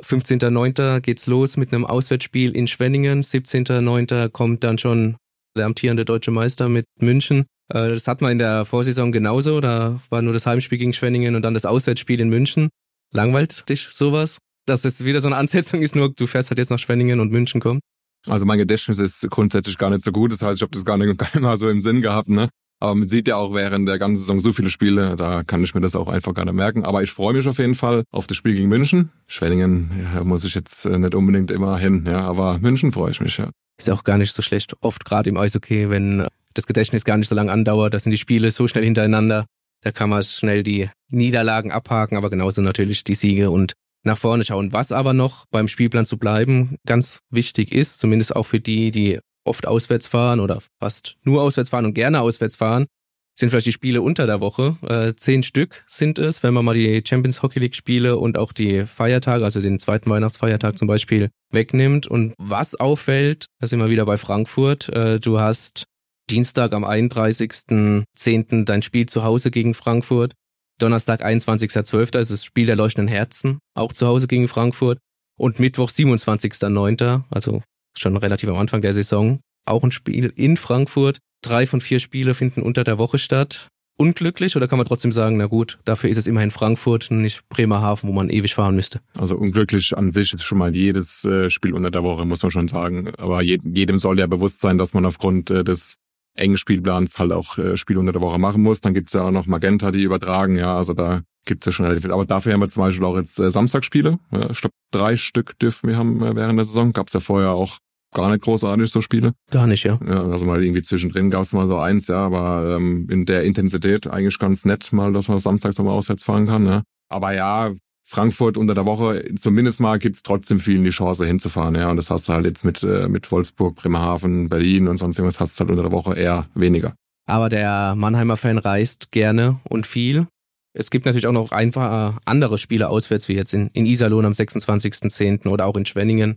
15.09. 0.03 1.01
geht's 1.01 1.27
los 1.27 1.57
mit 1.57 1.73
einem 1.73 1.85
Auswärtsspiel 1.85 2.57
in 2.57 2.67
Schwenningen. 2.67 3.23
17.09. 3.23 4.31
kommt 4.31 4.65
dann 4.65 4.79
schon 4.79 5.17
der 5.57 5.67
amtierende 5.67 6.05
deutsche 6.05 6.31
Meister 6.31 6.69
mit 6.69 6.87
München. 6.99 7.45
Äh, 7.73 7.91
das 7.91 8.07
hat 8.07 8.21
man 8.21 8.33
in 8.33 8.39
der 8.39 8.65
Vorsaison 8.65 9.13
genauso. 9.13 9.61
Da 9.61 10.01
war 10.11 10.23
nur 10.23 10.33
das 10.33 10.47
Heimspiel 10.47 10.79
gegen 10.79 10.93
Schwenningen 10.93 11.35
und 11.35 11.43
dann 11.43 11.55
das 11.55 11.65
Auswärtsspiel 11.65 12.21
in 12.21 12.29
München. 12.29 12.69
Langweilt 13.13 13.69
dich 13.69 13.89
sowas? 13.91 14.39
Dass 14.67 14.83
das 14.83 15.05
wieder 15.05 15.21
so 15.21 15.27
eine 15.27 15.37
Ansetzung 15.37 15.83
ist, 15.83 15.97
nur 15.97 16.13
du 16.13 16.27
fährst 16.27 16.51
halt 16.51 16.59
jetzt 16.59 16.71
nach 16.71 16.79
Schwenningen 16.79 17.19
und 17.19 17.33
München 17.33 17.61
kommt? 17.61 17.81
Also 18.29 18.47
mein 18.47 18.59
Gedächtnis 18.59 18.99
ist 19.01 19.27
grundsätzlich 19.29 19.77
gar 19.77 19.91
nicht 19.91 20.05
so 20.05 20.13
gut. 20.13 20.31
Das 20.31 20.43
heißt, 20.43 20.59
ich 20.59 20.63
habe 20.63 20.71
das 20.71 20.85
gar 20.85 20.97
nicht, 20.97 21.07
gar 21.19 21.27
nicht 21.27 21.41
mal 21.41 21.57
so 21.57 21.69
im 21.69 21.81
Sinn 21.81 22.01
gehabt. 22.01 22.29
Ne? 22.29 22.49
Aber 22.79 22.95
man 22.95 23.09
sieht 23.09 23.29
ja 23.29 23.37
auch 23.37 23.55
während 23.55 23.89
der 23.89 23.99
ganzen 23.99 24.19
Saison 24.19 24.41
so 24.41 24.53
viele 24.53 24.69
Spiele, 24.71 25.17
da 25.17 25.43
kann 25.45 25.63
ich 25.63 25.75
mir 25.75 25.81
das 25.81 25.97
auch 25.97 26.09
einfach 26.09 26.35
gar 26.35 26.45
nicht 26.45 26.55
merken. 26.55 26.85
Aber 26.85 27.03
ich 27.03 27.11
freue 27.11 27.35
mich 27.35 27.47
auf 27.49 27.59
jeden 27.59 27.75
Fall 27.75 28.05
auf 28.11 28.27
das 28.27 28.37
Spiel 28.37 28.55
gegen 28.55 28.69
München. 28.69 29.11
Schwenningen 29.27 30.09
ja, 30.15 30.25
muss 30.25 30.45
ich 30.45 30.55
jetzt 30.55 30.85
äh, 30.85 30.99
nicht 30.99 31.15
unbedingt 31.15 31.51
immer 31.51 31.79
hin, 31.79 32.05
ja, 32.07 32.21
aber 32.21 32.59
München 32.59 32.93
freue 32.93 33.13
ich 33.13 33.21
mich, 33.21 33.39
ja. 33.39 33.51
Ist 33.79 33.91
auch 33.91 34.05
gar 34.05 34.19
nicht 34.19 34.33
so 34.33 34.43
schlecht. 34.43 34.75
Oft 34.81 35.05
gerade 35.05 35.31
im 35.31 35.37
Eishockey, 35.37 35.91
wenn 35.91 36.27
das 36.55 36.67
Gedächtnis 36.67 37.05
gar 37.05 37.17
nicht 37.17 37.29
so 37.29 37.35
lange 37.35 37.53
andauert, 37.53 37.95
da 37.95 37.99
sind 37.99 38.13
die 38.13 38.19
Spiele 38.19 38.51
so 38.51 38.69
schnell 38.69 38.85
hintereinander. 38.85 39.47
Da 39.83 39.91
kann 39.91 40.11
man 40.11 40.23
schnell 40.23 40.63
die 40.63 40.89
Niederlagen 41.11 41.73
abhaken, 41.73 42.17
aber 42.17 42.31
genauso 42.31 42.63
natürlich 42.63 43.05
die 43.05 43.15
Siege 43.15 43.51
und 43.51 43.73
nach 44.05 44.19
vorne 44.19 44.45
schauen. 44.45 44.73
Was 44.73 44.93
aber 44.93 45.13
noch 45.13 45.47
beim 45.51 45.69
Spielplan 45.69 46.07
zu 46.07 46.19
bleiben 46.19 46.77
ganz 46.87 47.21
wichtig 47.31 47.73
ist, 47.73 47.99
zumindest 47.99 48.35
auch 48.35 48.45
für 48.45 48.61
die, 48.61 48.91
die 48.91 49.19
oft 49.45 49.67
auswärts 49.67 50.07
fahren 50.07 50.41
oder 50.41 50.59
fast 50.81 51.17
nur 51.25 51.43
auswärts 51.43 51.71
fahren 51.71 51.85
und 51.85 51.95
gerne 51.95 52.21
auswärts 52.21 52.57
fahren, 52.57 52.87
sind 53.35 53.49
vielleicht 53.49 53.67
die 53.67 53.73
Spiele 53.73 54.03
unter 54.03 54.27
der 54.27 54.41
Woche. 54.41 54.77
Äh, 54.87 55.15
zehn 55.17 55.43
Stück 55.43 55.85
sind 55.87 56.19
es, 56.19 56.43
wenn 56.43 56.55
man 56.55 56.65
mal 56.65 56.75
die 56.75 57.03
Champions 57.07 57.43
Hockey 57.43 57.61
League 57.61 57.75
Spiele 57.75 58.19
und 58.19 58.37
auch 58.37 58.53
die 58.53 58.85
Feiertage, 58.85 59.45
also 59.45 59.61
den 59.61 59.79
zweiten 59.79 60.11
Weihnachtsfeiertag 60.11 60.77
zum 60.79 60.87
Beispiel, 60.87 61.31
wegnimmt. 61.51 62.07
Und 62.07 62.35
was 62.39 62.75
auffällt, 62.75 63.47
da 63.59 63.67
sind 63.67 63.79
wir 63.79 63.89
wieder 63.89 64.05
bei 64.05 64.19
Frankfurt, 64.19 64.89
äh, 64.91 65.19
du 65.19 65.41
hast 65.41 65.87
Dienstag 66.31 66.73
am 66.73 66.85
31.10. 66.85 68.65
dein 68.65 68.83
Spiel 68.83 69.07
zu 69.07 69.25
Hause 69.25 69.51
gegen 69.51 69.75
Frankfurt. 69.75 70.35
Donnerstag 70.79 71.25
21.12. 71.25 72.19
ist 72.19 72.31
das 72.31 72.45
Spiel 72.45 72.67
der 72.67 72.77
leuchtenden 72.77 73.09
Herzen, 73.09 73.59
auch 73.75 73.93
zu 73.93 74.07
Hause 74.07 74.27
gegen 74.27 74.49
Frankfurt. 74.49 74.99
Und 75.39 75.61
Mittwoch, 75.61 75.91
27.09., 75.91 77.23
also 77.31 77.63
schon 77.97 78.17
relativ 78.17 78.49
am 78.49 78.57
Anfang 78.57 78.83
der 78.83 78.93
Saison, 78.93 79.41
auch 79.67 79.85
ein 79.85 79.91
Spiel 79.91 80.33
in 80.35 80.57
Frankfurt. 80.57 81.19
Drei 81.43 81.67
von 81.67 81.81
vier 81.81 82.01
Spiele 82.01 82.35
finden 82.35 82.63
unter 82.63 82.85
der 82.85 82.99
Woche 82.99 83.19
statt. 83.19 83.69
Unglücklich 83.99 84.57
oder 84.57 84.69
kann 84.69 84.79
man 84.79 84.87
trotzdem 84.87 85.13
sagen, 85.13 85.37
na 85.37 85.47
gut, 85.47 85.79
dafür 85.85 86.09
ist 86.09 86.17
es 86.17 86.27
immerhin 86.27 86.51
Frankfurt 86.51 87.11
nicht 87.11 87.47
Bremerhaven, 87.51 88.09
wo 88.09 88.13
man 88.13 88.31
ewig 88.31 88.55
fahren 88.55 88.75
müsste? 88.75 89.01
Also 89.19 89.37
unglücklich 89.37 89.97
an 89.97 90.11
sich 90.11 90.33
ist 90.33 90.43
schon 90.43 90.59
mal 90.59 90.75
jedes 90.75 91.25
äh, 91.25 91.51
Spiel 91.51 91.75
unter 91.75 91.91
der 91.91 92.03
Woche, 92.03 92.25
muss 92.25 92.43
man 92.43 92.51
schon 92.51 92.69
sagen. 92.69 93.13
Aber 93.19 93.43
jedem 93.43 93.99
soll 93.99 94.19
ja 94.19 94.27
bewusst 94.27 94.61
sein, 94.61 94.79
dass 94.79 94.95
man 94.95 95.05
aufgrund 95.05 95.51
äh, 95.51 95.63
des 95.63 95.99
engen 96.37 96.57
Spielplans 96.57 97.19
halt 97.19 97.33
auch 97.33 97.59
äh, 97.59 97.77
Spiele 97.77 98.01
unter 98.01 98.13
der 98.13 98.21
Woche 98.21 98.39
machen 98.39 98.63
muss. 98.63 98.81
Dann 98.81 98.95
gibt's 98.95 99.13
ja 99.13 99.23
auch 99.23 99.31
noch 99.31 99.47
Magenta, 99.47 99.91
die 99.91 100.03
übertragen, 100.03 100.57
ja, 100.57 100.77
also 100.77 100.95
da 100.95 101.23
gibt's 101.45 101.67
ja 101.67 101.73
schon 101.73 101.87
relativ 101.87 102.05
viel. 102.05 102.13
Aber 102.13 102.25
dafür 102.25 102.53
haben 102.53 102.61
wir 102.61 102.69
zum 102.69 102.83
Beispiel 102.83 103.05
auch 103.05 103.17
jetzt 103.17 103.35
Samstagspiele. 103.35 104.19
Ja, 104.31 104.51
ich 104.51 104.61
glaube, 104.61 104.75
drei 104.91 105.17
Stück 105.17 105.59
dürfen 105.59 105.89
wir 105.89 105.97
haben 105.97 106.21
während 106.21 106.59
der 106.59 106.65
Saison. 106.65 106.93
Gab's 106.93 107.13
ja 107.13 107.21
vorher 107.21 107.51
auch 107.51 107.79
gar 108.15 108.31
nicht 108.31 108.43
großartig, 108.43 108.91
so 108.91 109.01
Spiele. 109.01 109.33
Gar 109.51 109.67
nicht, 109.67 109.85
ja. 109.85 109.99
ja 110.07 110.23
also 110.23 110.45
mal 110.45 110.63
irgendwie 110.63 110.83
zwischendrin 110.83 111.31
gab 111.31 111.43
es 111.43 111.53
mal 111.53 111.67
so 111.67 111.79
eins, 111.79 112.07
ja, 112.09 112.27
aber 112.27 112.77
ähm, 112.77 113.09
in 113.11 113.25
der 113.25 113.43
Intensität 113.45 114.07
eigentlich 114.07 114.39
ganz 114.39 114.65
nett 114.65 114.93
mal, 114.93 115.13
dass 115.13 115.29
man 115.29 115.39
samstags 115.39 115.79
nochmal 115.79 115.95
auswärts 115.95 116.23
fahren 116.23 116.47
kann. 116.47 116.63
Ne? 116.63 116.83
Aber 117.09 117.35
ja, 117.35 117.73
Frankfurt 118.13 118.59
unter 118.59 118.75
der 118.75 118.85
Woche, 118.85 119.25
zumindest 119.37 119.81
mal 119.81 119.99
gibt's 119.99 120.23
trotzdem 120.23 120.61
vielen 120.61 120.85
die 120.85 120.91
Chance 120.91 121.25
hinzufahren, 121.25 121.75
ja. 121.75 121.91
Und 121.91 121.97
das 121.97 122.11
hast 122.11 122.29
du 122.29 122.35
halt 122.35 122.45
jetzt 122.45 122.63
mit, 122.63 122.83
äh, 122.83 123.09
mit 123.09 123.33
Wolfsburg, 123.33 123.75
Bremerhaven, 123.77 124.51
Berlin 124.51 124.87
und 124.87 124.99
sonst 124.99 125.19
irgendwas 125.19 125.41
hast 125.41 125.59
du 125.59 125.61
halt 125.61 125.71
unter 125.71 125.83
der 125.85 125.93
Woche 125.93 126.15
eher 126.15 126.47
weniger. 126.55 126.95
Aber 127.27 127.49
der 127.49 127.95
Mannheimer 127.97 128.37
Fan 128.37 128.59
reist 128.59 129.13
gerne 129.13 129.61
und 129.67 129.87
viel. 129.87 130.27
Es 130.75 130.91
gibt 130.91 131.07
natürlich 131.07 131.27
auch 131.27 131.33
noch 131.33 131.53
einfach 131.53 132.19
andere 132.27 132.59
Spiele 132.59 132.91
auswärts, 132.91 133.29
wie 133.29 133.35
jetzt 133.35 133.55
in, 133.55 133.69
in 133.73 133.87
Iserlohn 133.87 134.27
am 134.27 134.33
26.10. 134.33 135.49
oder 135.49 135.65
auch 135.65 135.77
in 135.77 135.87
Schwenningen 135.87 136.37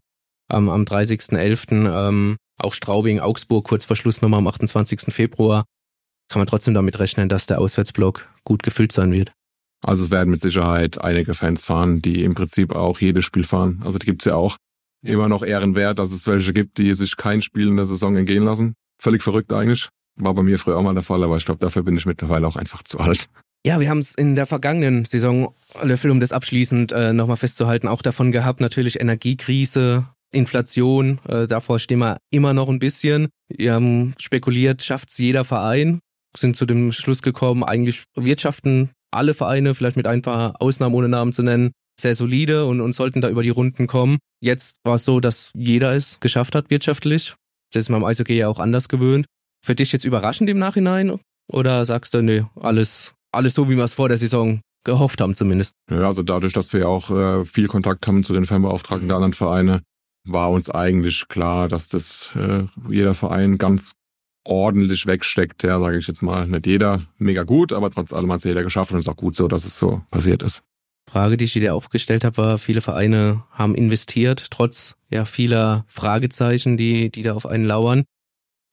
ähm, 0.49 0.69
am 0.69 0.83
30.11. 0.83 2.07
Ähm, 2.07 2.37
auch 2.57 2.71
Straubing, 2.71 3.19
Augsburg 3.19 3.65
kurz 3.65 3.83
vor 3.83 3.97
Schluss 3.97 4.21
nochmal 4.21 4.37
am 4.37 4.47
28. 4.47 5.13
Februar. 5.13 5.65
Kann 6.31 6.39
man 6.39 6.47
trotzdem 6.47 6.73
damit 6.73 6.99
rechnen, 6.99 7.27
dass 7.27 7.47
der 7.47 7.59
Auswärtsblock 7.59 8.29
gut 8.45 8.63
gefüllt 8.63 8.93
sein 8.93 9.11
wird. 9.11 9.33
Also 9.83 10.03
es 10.03 10.11
werden 10.11 10.29
mit 10.29 10.41
Sicherheit 10.41 11.03
einige 11.03 11.33
Fans 11.33 11.63
fahren, 11.63 12.01
die 12.01 12.23
im 12.23 12.35
Prinzip 12.35 12.73
auch 12.73 12.99
jedes 12.99 13.25
Spiel 13.25 13.43
fahren. 13.43 13.81
Also 13.83 13.99
die 13.99 14.05
gibt's 14.05 14.25
ja 14.25 14.35
auch 14.35 14.57
immer 15.03 15.29
noch 15.29 15.43
ehrenwert, 15.43 15.99
dass 15.99 16.11
es 16.11 16.27
welche 16.27 16.53
gibt, 16.53 16.77
die 16.77 16.93
sich 16.93 17.17
kein 17.17 17.41
Spiel 17.41 17.67
in 17.67 17.77
der 17.77 17.85
Saison 17.85 18.15
entgehen 18.15 18.43
lassen. 18.43 18.73
Völlig 18.99 19.21
verrückt 19.21 19.53
eigentlich. 19.53 19.89
War 20.17 20.33
bei 20.33 20.43
mir 20.43 20.57
früher 20.57 20.77
auch 20.77 20.83
mal 20.83 20.93
der 20.93 21.03
Fall, 21.03 21.23
aber 21.23 21.37
ich 21.37 21.45
glaube, 21.45 21.59
dafür 21.59 21.83
bin 21.83 21.97
ich 21.97 22.05
mittlerweile 22.05 22.47
auch 22.47 22.55
einfach 22.55 22.83
zu 22.83 22.99
alt. 22.99 23.27
Ja, 23.65 23.79
wir 23.79 23.89
haben 23.89 23.99
es 23.99 24.13
in 24.13 24.35
der 24.35 24.45
vergangenen 24.45 25.05
Saison, 25.05 25.53
Löffel, 25.81 26.11
um 26.11 26.19
das 26.19 26.31
abschließend 26.31 26.91
äh, 26.91 27.13
nochmal 27.13 27.37
festzuhalten, 27.37 27.87
auch 27.87 28.01
davon 28.01 28.31
gehabt, 28.31 28.61
natürlich 28.61 28.99
Energiekrise, 29.01 30.07
Inflation, 30.31 31.19
äh, 31.27 31.47
davor 31.47 31.79
stehen 31.79 31.99
wir 31.99 32.17
immer 32.29 32.53
noch 32.53 32.69
ein 32.69 32.79
bisschen. 32.79 33.27
Wir 33.49 33.73
haben 33.73 34.13
spekuliert, 34.19 34.83
schafft's 34.83 35.17
jeder 35.17 35.43
Verein, 35.43 35.99
sind 36.37 36.55
zu 36.55 36.65
dem 36.65 36.91
Schluss 36.91 37.21
gekommen, 37.21 37.63
eigentlich 37.63 38.03
wirtschaften 38.15 38.91
alle 39.15 39.33
Vereine, 39.33 39.73
vielleicht 39.75 39.97
mit 39.97 40.07
ein 40.07 40.21
paar 40.21 40.61
Ausnahmen 40.61 40.95
ohne 40.95 41.09
Namen 41.09 41.33
zu 41.33 41.43
nennen, 41.43 41.71
sehr 41.99 42.15
solide 42.15 42.65
und, 42.65 42.81
und 42.81 42.93
sollten 42.93 43.21
da 43.21 43.29
über 43.29 43.43
die 43.43 43.49
Runden 43.49 43.87
kommen. 43.87 44.17
Jetzt 44.41 44.77
war 44.83 44.95
es 44.95 45.05
so, 45.05 45.19
dass 45.19 45.51
jeder 45.53 45.93
es 45.93 46.19
geschafft 46.19 46.55
hat 46.55 46.69
wirtschaftlich. 46.69 47.33
Das 47.73 47.83
ist 47.83 47.89
man 47.89 48.03
Eishockey 48.03 48.35
ja 48.35 48.47
auch 48.47 48.59
anders 48.59 48.89
gewöhnt. 48.89 49.25
Für 49.65 49.75
dich 49.75 49.91
jetzt 49.91 50.05
überraschend 50.05 50.49
im 50.49 50.59
Nachhinein? 50.59 51.17
Oder 51.51 51.85
sagst 51.85 52.13
du, 52.13 52.21
nee, 52.21 52.43
alles, 52.55 53.13
alles 53.31 53.53
so, 53.53 53.69
wie 53.69 53.77
wir 53.77 53.83
es 53.83 53.93
vor 53.93 54.09
der 54.09 54.17
Saison 54.17 54.61
gehofft 54.83 55.21
haben 55.21 55.35
zumindest? 55.35 55.73
Ja, 55.89 56.07
also 56.07 56.23
dadurch, 56.23 56.53
dass 56.53 56.73
wir 56.73 56.87
auch 56.87 57.09
äh, 57.11 57.45
viel 57.45 57.67
Kontakt 57.67 58.07
haben 58.07 58.23
zu 58.23 58.33
den 58.33 58.45
Fanbeauftragten 58.45 59.07
der 59.07 59.17
anderen 59.17 59.33
Vereine, 59.33 59.81
war 60.27 60.51
uns 60.51 60.69
eigentlich 60.69 61.27
klar, 61.27 61.67
dass 61.67 61.87
das 61.87 62.31
äh, 62.35 62.63
jeder 62.89 63.13
Verein 63.13 63.57
ganz 63.57 63.95
ordentlich 64.45 65.05
wegsteckt. 65.05 65.63
Ja, 65.63 65.79
sage 65.79 65.97
ich 65.97 66.07
jetzt 66.07 66.21
mal, 66.21 66.47
nicht 66.47 66.67
jeder 66.67 67.01
mega 67.17 67.43
gut, 67.43 67.73
aber 67.73 67.89
trotz 67.91 68.13
allem 68.13 68.31
hat 68.31 68.39
es 68.39 68.45
jeder 68.45 68.63
geschafft 68.63 68.91
und 68.91 68.97
es 68.97 69.05
ist 69.05 69.09
auch 69.09 69.17
gut 69.17 69.35
so, 69.35 69.47
dass 69.47 69.65
es 69.65 69.77
so 69.77 70.01
passiert 70.11 70.41
ist. 70.41 70.63
Frage, 71.09 71.37
die 71.37 71.45
ich 71.45 71.53
dir 71.53 71.75
aufgestellt 71.75 72.23
habe, 72.23 72.37
war, 72.37 72.57
viele 72.57 72.81
Vereine 72.81 73.43
haben 73.51 73.75
investiert, 73.75 74.49
trotz 74.49 74.95
ja 75.09 75.25
vieler 75.25 75.85
Fragezeichen, 75.87 76.77
die, 76.77 77.11
die 77.11 77.21
da 77.21 77.33
auf 77.33 77.45
einen 77.45 77.65
lauern. 77.65 78.05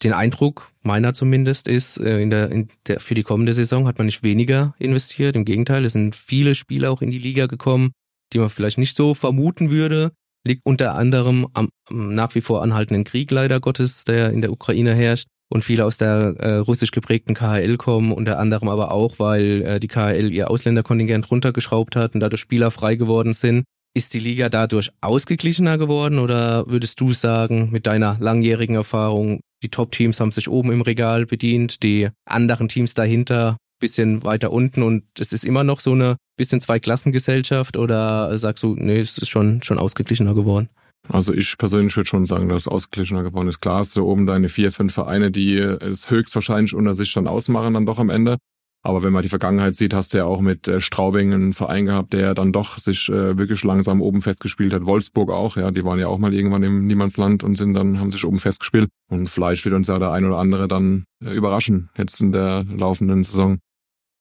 Den 0.03 0.13
Eindruck, 0.13 0.73
meiner 0.83 1.13
zumindest, 1.13 1.69
ist, 1.69 1.99
äh, 1.99 2.21
in 2.21 2.31
der, 2.31 2.51
in 2.51 2.69
der, 2.87 3.01
für 3.01 3.15
die 3.15 3.23
kommende 3.23 3.53
Saison 3.53 3.87
hat 3.87 3.99
man 3.99 4.07
nicht 4.07 4.23
weniger 4.23 4.75
investiert. 4.79 5.37
Im 5.37 5.45
Gegenteil, 5.45 5.85
es 5.85 5.93
sind 5.93 6.17
viele 6.17 6.55
Spieler 6.55 6.91
auch 6.91 7.03
in 7.03 7.11
die 7.11 7.19
Liga 7.19 7.47
gekommen, 7.47 7.93
die 8.33 8.39
man 8.39 8.49
vielleicht 8.49 8.79
nicht 8.79 8.97
so 8.97 9.15
vermuten 9.15 9.71
würde 9.71 10.13
liegt 10.45 10.67
unter 10.67 10.95
anderem 10.95 11.47
am, 11.55 11.69
am 11.89 12.15
nach 12.15 12.35
wie 12.35 12.41
vor 12.41 12.63
anhaltenden 12.63 13.05
Krieg 13.05 13.31
leider 13.31 13.61
Gottes, 13.61 14.03
der 14.05 14.31
in 14.31 14.41
der 14.41 14.51
Ukraine 14.51 14.95
herrscht 14.95 15.29
und 15.53 15.63
viele 15.63 15.85
aus 15.85 15.99
der 15.99 16.35
äh, 16.39 16.55
russisch 16.57 16.91
geprägten 16.91 17.35
KHL 17.35 17.77
kommen, 17.77 18.13
unter 18.13 18.39
anderem 18.39 18.69
aber 18.69 18.91
auch, 18.91 19.19
weil 19.19 19.63
äh, 19.63 19.81
die 19.81 19.89
KHL 19.89 20.33
ihr 20.33 20.51
Ausländerkontingent 20.51 21.31
runtergeschraubt 21.31 21.95
hat 21.95 22.15
und 22.15 22.21
dadurch 22.21 22.41
Spieler 22.41 22.71
frei 22.71 22.95
geworden 22.97 23.35
sind. 23.35 23.65
Ist 23.95 24.15
die 24.15 24.21
Liga 24.21 24.49
dadurch 24.49 24.91
ausgeglichener 25.03 25.77
geworden 25.77 26.19
oder 26.19 26.67
würdest 26.67 26.99
du 27.01 27.13
sagen, 27.13 27.69
mit 27.71 27.87
deiner 27.87 28.17
langjährigen 28.19 28.77
Erfahrung, 28.77 29.41
die 29.63 29.69
Top-Teams 29.69 30.19
haben 30.19 30.33
sich 30.33 30.49
oben 30.49 30.73
im 30.73 30.81
Regal 30.81 31.27
bedient, 31.27 31.83
die 31.83 32.09
anderen 32.25 32.69
Teams 32.69 32.95
dahinter 32.95 33.59
bisschen 33.79 34.23
weiter 34.23 34.53
unten 34.53 34.83
und 34.83 35.03
es 35.19 35.33
ist 35.33 35.45
immer 35.45 35.65
noch 35.65 35.81
so 35.81 35.93
eine 35.93 36.17
bisschen 36.39 36.61
Zweiklassengesellschaft 36.61 37.77
oder 37.77 38.39
sagst 38.39 38.63
du, 38.63 38.77
nee, 38.77 39.01
es 39.01 39.19
ist 39.19 39.29
schon, 39.29 39.61
schon 39.63 39.79
ausgeglichener 39.79 40.35
geworden? 40.35 40.71
Also 41.09 41.35
ich 41.35 41.59
persönlich 41.59 41.97
würde 41.97 42.09
schon 42.09 42.25
sagen, 42.25 42.49
dass 42.49 42.63
es 42.63 42.69
ausgeglichener 42.69 43.23
geworden 43.23 43.49
ist. 43.49 43.61
Klar 43.61 43.79
hast 43.79 43.97
du 43.97 44.05
oben 44.05 44.27
deine 44.27 44.49
vier, 44.49 44.71
fünf 44.71 44.95
Vereine, 44.95 45.31
die 45.31 45.59
es 45.59 46.11
höchstwahrscheinlich 46.11 46.75
unter 46.75 46.95
sich 46.95 47.13
dann 47.13 47.27
ausmachen, 47.27 47.75
dann 47.75 47.87
doch 47.87 47.99
am 47.99 48.11
Ende. 48.11 48.39
Aber 48.85 49.05
wenn 49.05 49.13
man 49.13 49.23
die 49.23 49.29
Vergangenheit 49.29 49.77
sieht, 49.77 49.95
hast 49.95 50.13
du 50.13 50.19
ja 50.19 50.25
auch 50.25 50.41
mit 50.41 50.67
äh, 50.67 50.81
Straubing 50.81 51.33
einen 51.33 51.53
Verein 51.53 51.87
gehabt, 51.87 52.13
der 52.13 52.35
dann 52.35 52.53
doch 52.53 52.79
sich 52.79 53.09
äh, 53.09 53.39
wirklich 53.39 53.63
langsam 53.63 54.03
oben 54.03 54.23
festgespielt 54.23 54.73
hat. 54.73 54.87
Wolfsburg 54.87 55.31
auch, 55.31 55.57
ja, 55.57 55.71
die 55.71 55.85
waren 55.85 56.01
ja 56.01 56.09
auch 56.09 56.19
mal 56.19 56.35
irgendwann 56.35 56.65
im 56.65 56.87
Niemandsland 56.89 57.45
und 57.45 57.55
sind 57.55 57.75
dann, 57.75 58.01
haben 58.01 58.11
sich 58.11 58.25
oben 58.25 58.41
festgespielt. 58.41 58.91
Und 59.09 59.29
vielleicht 59.29 59.65
wird 59.65 59.77
uns 59.77 59.87
ja 59.87 60.01
der 60.01 60.11
ein 60.11 60.25
oder 60.25 60.39
andere 60.39 60.67
dann 60.67 61.05
äh, 61.25 61.33
überraschen, 61.33 61.91
jetzt 61.97 62.21
in 62.21 62.33
der 62.33 62.65
laufenden 62.65 63.23
Saison. 63.23 63.59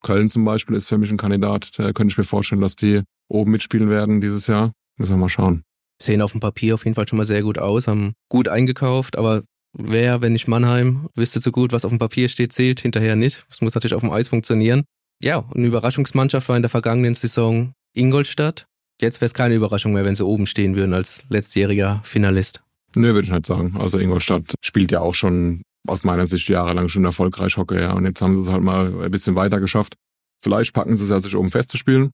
Köln 0.03 0.29
zum 0.29 0.45
Beispiel 0.45 0.75
ist 0.75 0.87
für 0.87 0.99
mich 0.99 1.09
ein 1.09 1.17
Kandidat. 1.17 1.71
Da 1.77 1.91
könnte 1.91 2.11
ich 2.11 2.17
mir 2.17 2.23
vorstellen, 2.23 2.61
dass 2.61 2.75
die 2.75 3.01
oben 3.29 3.51
mitspielen 3.51 3.89
werden 3.89 4.21
dieses 4.21 4.45
Jahr. 4.45 4.73
Müssen 4.97 5.13
wir 5.13 5.17
mal 5.17 5.29
schauen. 5.29 5.63
Sehen 6.01 6.21
auf 6.21 6.31
dem 6.31 6.41
Papier 6.41 6.73
auf 6.73 6.85
jeden 6.85 6.95
Fall 6.95 7.07
schon 7.07 7.17
mal 7.17 7.25
sehr 7.25 7.43
gut 7.43 7.57
aus, 7.57 7.87
haben 7.87 8.13
gut 8.29 8.47
eingekauft, 8.47 9.17
aber 9.17 9.43
wer, 9.73 10.21
wenn 10.21 10.33
nicht 10.33 10.47
Mannheim, 10.47 11.07
wüsste 11.15 11.39
so 11.39 11.51
gut, 11.51 11.71
was 11.71 11.85
auf 11.85 11.91
dem 11.91 11.99
Papier 11.99 12.27
steht, 12.27 12.53
zählt 12.53 12.79
hinterher 12.79 13.15
nicht. 13.15 13.43
Es 13.49 13.61
muss 13.61 13.75
natürlich 13.75 13.93
auf 13.93 14.01
dem 14.01 14.11
Eis 14.11 14.27
funktionieren. 14.27 14.83
Ja, 15.23 15.45
eine 15.53 15.67
Überraschungsmannschaft 15.67 16.49
war 16.49 16.55
in 16.55 16.63
der 16.63 16.69
vergangenen 16.69 17.13
Saison 17.13 17.73
Ingolstadt. 17.93 18.65
Jetzt 18.99 19.21
wäre 19.21 19.27
es 19.27 19.33
keine 19.33 19.55
Überraschung 19.55 19.93
mehr, 19.93 20.05
wenn 20.05 20.15
sie 20.15 20.25
oben 20.25 20.45
stehen 20.45 20.75
würden 20.75 20.93
als 20.93 21.23
letztjähriger 21.29 22.01
Finalist. 22.03 22.61
Nö, 22.95 23.13
würde 23.13 23.25
ich 23.25 23.31
nicht 23.31 23.45
sagen. 23.45 23.75
Also 23.79 23.99
Ingolstadt 23.99 24.53
spielt 24.61 24.91
ja 24.91 24.99
auch 24.99 25.13
schon 25.13 25.61
aus 25.87 26.03
meiner 26.03 26.27
Sicht 26.27 26.49
jahrelang 26.49 26.89
schon 26.89 27.05
erfolgreich 27.05 27.57
Hockey, 27.57 27.79
ja. 27.79 27.93
Und 27.93 28.05
jetzt 28.05 28.21
haben 28.21 28.35
sie 28.35 28.47
es 28.47 28.53
halt 28.53 28.63
mal 28.63 29.03
ein 29.03 29.11
bisschen 29.11 29.35
weiter 29.35 29.59
geschafft. 29.59 29.95
Vielleicht 30.41 30.73
packen 30.73 30.95
sie 30.95 31.03
es 31.05 31.09
ja, 31.09 31.19
sich 31.19 31.35
oben 31.35 31.51
festzuspielen. 31.51 32.11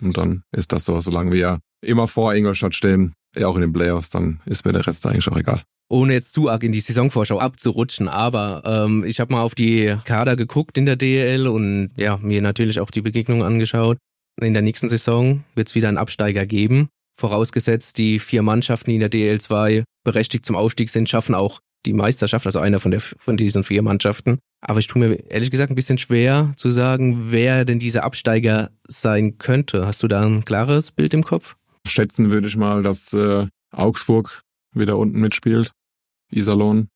Und 0.00 0.16
dann 0.16 0.42
ist 0.52 0.72
das 0.72 0.84
so, 0.84 1.00
solange 1.00 1.32
wir 1.32 1.60
immer 1.80 2.08
vor 2.08 2.34
Ingolstadt 2.34 2.74
stehen, 2.74 3.14
ja 3.36 3.46
auch 3.46 3.54
in 3.54 3.62
den 3.62 3.72
Playoffs, 3.72 4.10
dann 4.10 4.40
ist 4.46 4.64
mir 4.64 4.72
der 4.72 4.86
Rest 4.86 5.06
eigentlich 5.06 5.28
auch 5.28 5.36
egal. 5.36 5.62
Ohne 5.90 6.12
jetzt 6.12 6.34
zu 6.34 6.50
arg 6.50 6.62
in 6.64 6.72
die 6.72 6.80
Saisonvorschau 6.80 7.38
abzurutschen, 7.38 8.08
aber 8.08 8.62
ähm, 8.66 9.04
ich 9.06 9.20
habe 9.20 9.32
mal 9.32 9.40
auf 9.40 9.54
die 9.54 9.96
Kader 10.04 10.36
geguckt 10.36 10.76
in 10.76 10.84
der 10.84 10.96
DL 10.96 11.48
und 11.48 11.90
ja, 11.96 12.18
mir 12.18 12.42
natürlich 12.42 12.78
auch 12.80 12.90
die 12.90 13.00
Begegnung 13.00 13.42
angeschaut. 13.42 13.96
In 14.40 14.52
der 14.52 14.62
nächsten 14.62 14.88
Saison 14.88 15.44
wird 15.54 15.68
es 15.68 15.74
wieder 15.74 15.88
einen 15.88 15.98
Absteiger 15.98 16.44
geben. 16.44 16.88
Vorausgesetzt, 17.16 17.98
die 17.98 18.18
vier 18.18 18.42
Mannschaften, 18.42 18.90
die 18.90 18.96
in 18.96 19.00
der 19.00 19.10
DL2 19.10 19.82
berechtigt 20.04 20.44
zum 20.44 20.56
Aufstieg 20.56 20.90
sind, 20.90 21.08
schaffen 21.08 21.34
auch 21.34 21.58
die 21.86 21.92
Meisterschaft, 21.92 22.46
also 22.46 22.58
einer 22.58 22.78
von, 22.78 22.90
der, 22.90 23.00
von 23.00 23.36
diesen 23.36 23.64
vier 23.64 23.82
Mannschaften. 23.82 24.38
Aber 24.60 24.78
ich 24.78 24.86
tue 24.86 25.00
mir 25.00 25.14
ehrlich 25.30 25.50
gesagt 25.50 25.70
ein 25.70 25.76
bisschen 25.76 25.98
schwer 25.98 26.52
zu 26.56 26.70
sagen, 26.70 27.30
wer 27.30 27.64
denn 27.64 27.78
dieser 27.78 28.04
Absteiger 28.04 28.70
sein 28.86 29.38
könnte. 29.38 29.86
Hast 29.86 30.02
du 30.02 30.08
da 30.08 30.22
ein 30.22 30.44
klares 30.44 30.90
Bild 30.90 31.14
im 31.14 31.24
Kopf? 31.24 31.56
Schätzen 31.86 32.30
würde 32.30 32.48
ich 32.48 32.56
mal, 32.56 32.82
dass 32.82 33.12
äh, 33.12 33.46
Augsburg 33.72 34.42
wieder 34.72 34.96
unten 34.96 35.20
mitspielt. 35.20 35.72
Iserlohn. 36.30 36.88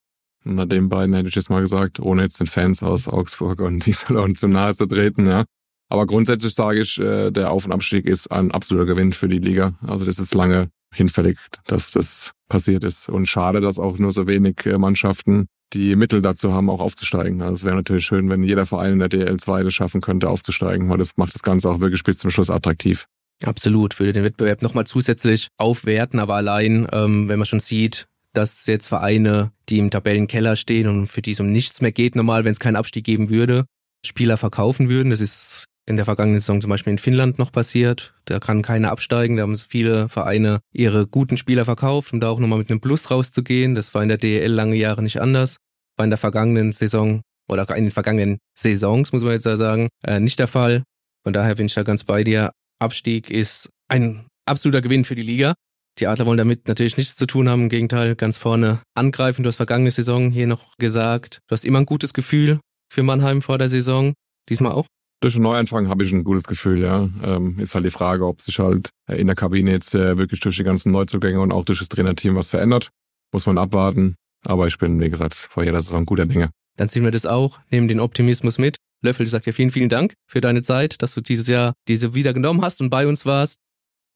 Und 0.45 0.57
nach 0.57 0.67
den 0.67 0.89
beiden 0.89 1.15
hätte 1.15 1.29
ich 1.29 1.35
jetzt 1.35 1.51
mal 1.51 1.61
gesagt, 1.61 2.01
ohne 2.01 2.23
jetzt 2.23 2.41
den 2.41 2.47
Fans 2.47 2.83
aus 2.83 3.09
Augsburg 3.09 3.61
und 3.61 3.87
Iserlohn 3.87 4.35
zu 4.35 4.49
nahe 4.49 4.75
zu 4.75 4.87
treten, 4.87 5.27
ja. 5.27 5.45
Aber 5.89 6.07
grundsätzlich 6.07 6.55
sage 6.55 6.81
ich, 6.81 6.99
äh, 6.99 7.31
der 7.31 7.51
Auf- 7.51 7.67
und 7.67 7.73
Abstieg 7.73 8.07
ist 8.07 8.33
ein 8.33 8.51
absoluter 8.51 8.87
Gewinn 8.87 9.13
für 9.13 9.29
die 9.29 9.39
Liga. 9.39 9.75
Also 9.83 10.07
das 10.07 10.19
ist 10.19 10.33
lange 10.33 10.71
hinfällig, 10.95 11.39
dass 11.67 11.93
das 11.93 12.33
passiert 12.49 12.83
ist. 12.85 13.09
Und 13.09 13.27
schade, 13.27 13.61
dass 13.61 13.79
auch 13.79 13.99
nur 13.99 14.13
so 14.13 14.27
wenig 14.27 14.65
äh, 14.65 14.79
Mannschaften 14.79 15.49
die 15.73 15.97
Mittel 15.97 16.23
dazu 16.23 16.53
haben, 16.53 16.71
auch 16.71 16.81
aufzusteigen. 16.81 17.43
Also 17.43 17.55
es 17.55 17.65
wäre 17.65 17.77
natürlich 17.77 18.05
schön, 18.05 18.29
wenn 18.31 18.43
jeder 18.43 18.65
Verein 18.65 18.95
in 18.95 18.99
der 18.99 19.11
DL2 19.11 19.65
das 19.65 19.75
schaffen 19.75 20.01
könnte, 20.01 20.29
aufzusteigen, 20.29 20.89
weil 20.89 20.99
das 20.99 21.17
macht 21.17 21.35
das 21.35 21.43
Ganze 21.43 21.71
auch 21.71 21.81
wirklich 21.81 22.05
bis 22.05 22.19
zum 22.19 22.31
Schluss 22.31 22.51
attraktiv. 22.51 23.07
Absolut, 23.45 23.99
würde 23.99 24.13
den 24.13 24.25
Wettbewerb 24.25 24.63
nochmal 24.63 24.87
zusätzlich 24.87 25.49
aufwerten, 25.57 26.21
aber 26.21 26.35
allein, 26.35 26.87
ähm, 26.93 27.29
wenn 27.29 27.39
man 27.39 27.47
schon 27.47 27.61
sieht, 27.61 28.07
dass 28.33 28.67
jetzt 28.67 28.87
Vereine, 28.87 29.53
die 29.69 29.79
im 29.79 29.91
Tabellenkeller 29.91 30.57
stehen 30.57 30.89
und 30.89 31.07
für 31.07 31.23
die 31.23 31.33
es 31.33 31.41
um 31.41 31.51
nichts 31.51 31.81
mehr 31.81 31.93
geht, 31.93 32.17
normal, 32.17 32.45
wenn 32.45 32.53
es 32.53 32.61
keinen 32.61 32.77
Abstieg 32.77 33.05
geben 33.05 33.31
würde, 33.31 33.67
Spieler 34.07 34.37
verkaufen 34.37 34.89
würden. 34.89 35.11
Das 35.11 35.21
ist 35.21 35.67
in 35.87 35.97
der 35.97 36.05
vergangenen 36.05 36.39
Saison 36.39 36.61
zum 36.61 36.71
Beispiel 36.71 36.93
in 36.93 36.99
Finnland 36.99 37.39
noch 37.39 37.53
passiert. 37.53 38.15
Da 38.25 38.39
kann 38.39 38.63
keiner 38.63 38.91
absteigen. 38.91 39.37
Da 39.37 39.43
haben 39.43 39.57
viele 39.57 40.09
Vereine 40.09 40.61
ihre 40.73 41.07
guten 41.07 41.37
Spieler 41.37 41.65
verkauft, 41.65 42.13
um 42.13 42.21
da 42.21 42.29
auch 42.29 42.39
nochmal 42.39 42.59
mit 42.59 42.71
einem 42.71 42.81
Plus 42.81 43.11
rauszugehen. 43.11 43.75
Das 43.75 43.93
war 43.95 44.03
in 44.03 44.09
der 44.09 44.19
DEL 44.19 44.51
lange 44.51 44.77
Jahre 44.77 45.03
nicht 45.03 45.21
anders. 45.21 45.57
War 45.97 46.05
in 46.05 46.11
der 46.11 46.19
vergangenen 46.19 46.73
Saison 46.73 47.21
oder 47.49 47.69
in 47.77 47.85
den 47.85 47.91
vergangenen 47.91 48.39
Saisons, 48.57 49.13
muss 49.13 49.23
man 49.23 49.33
jetzt 49.33 49.45
sagen, 49.45 49.89
äh, 50.05 50.21
nicht 50.21 50.39
der 50.39 50.47
Fall. 50.47 50.85
Von 51.25 51.33
daher 51.33 51.57
bin 51.57 51.67
ich 51.67 51.75
da 51.75 51.83
ganz 51.83 52.05
bei 52.05 52.25
dir. 52.25 52.53
Abstieg 52.83 53.31
ist 53.31 53.71
ein 53.89 54.27
absoluter 54.47 54.83
Gewinn 54.83 55.05
für 55.05 55.15
die 55.15 55.23
Liga. 55.23 55.55
Die 55.99 56.07
Adler 56.07 56.27
wollen 56.27 56.39
damit 56.39 56.69
natürlich 56.69 56.97
nichts 56.97 57.17
zu 57.17 57.27
tun 57.27 57.49
haben. 57.49 57.63
Im 57.63 57.69
Gegenteil, 57.69 58.17
ganz 58.17 58.37
vorne 58.37 58.81
angreifen. 58.95 59.43
Du 59.43 59.49
hast 59.49 59.57
vergangene 59.57 59.91
Saison 59.91 60.31
hier 60.31 60.47
noch 60.47 60.77
gesagt, 60.79 61.41
du 61.47 61.53
hast 61.53 61.65
immer 61.65 61.79
ein 61.79 61.87
gutes 61.87 62.15
Gefühl 62.15 62.61
für 62.93 63.03
Mannheim 63.03 63.43
vor 63.43 63.59
der 63.59 63.69
Saison. 63.69 64.15
Diesmal 64.49 64.73
auch? 64.73 64.87
Durch 65.21 65.35
den 65.35 65.43
Neuanfang 65.43 65.89
habe 65.89 66.03
ich 66.03 66.13
ein 66.13 66.25
gutes 66.25 66.45
Gefühl, 66.45 66.81
ja. 66.81 67.09
Ähm, 67.23 67.59
ist 67.61 67.75
halt 67.75 67.85
die 67.85 67.91
Frage, 67.91 68.27
ob 68.27 68.41
sich 68.41 68.59
halt 68.59 68.91
in 69.07 69.29
der 69.29 69.37
Kabine 69.37 69.71
jetzt 69.71 69.95
äh, 69.95 70.19
wirklich 70.19 70.41
durch 70.41 70.57
die 70.57 70.65
ganzen 70.65 70.91
Neuzugänge 70.91 71.41
und 71.41 71.53
auch 71.53 71.65
durch 71.65 71.79
das 71.79 71.89
Trainerteam 71.89 72.35
was 72.35 72.49
verändert. 72.49 72.91
Muss 73.33 73.47
man 73.47 73.59
abwarten. 73.59 74.17
Aber 74.45 74.67
ich 74.67 74.79
bin, 74.79 74.99
wie 75.01 75.11
gesagt, 75.11 75.35
vor 75.35 75.63
jeder 75.63 75.81
Saison 75.81 76.05
guter 76.05 76.27
Dinge. 76.27 76.51
Dann 76.77 76.89
sehen 76.89 77.05
wir 77.05 77.13
das 77.13 77.27
auch, 77.27 77.61
nehmen 77.71 77.87
den 77.87 78.01
Optimismus 78.01 78.59
mit. 78.59 78.79
Löffel, 79.03 79.27
ich 79.27 79.33
sage 79.33 79.45
dir 79.45 79.53
vielen, 79.53 79.71
vielen 79.71 79.89
Dank 79.89 80.15
für 80.27 80.41
deine 80.41 80.63
Zeit, 80.63 81.03
dass 81.03 81.15
du 81.15 81.21
dieses 81.21 81.49
Jahr 81.49 81.75
diese 81.89 82.15
wieder 82.15 82.33
genommen 82.33 82.63
hast 82.63 82.81
und 82.81 82.91
bei 82.91 83.07
uns 83.07 83.27
warst. 83.27 83.59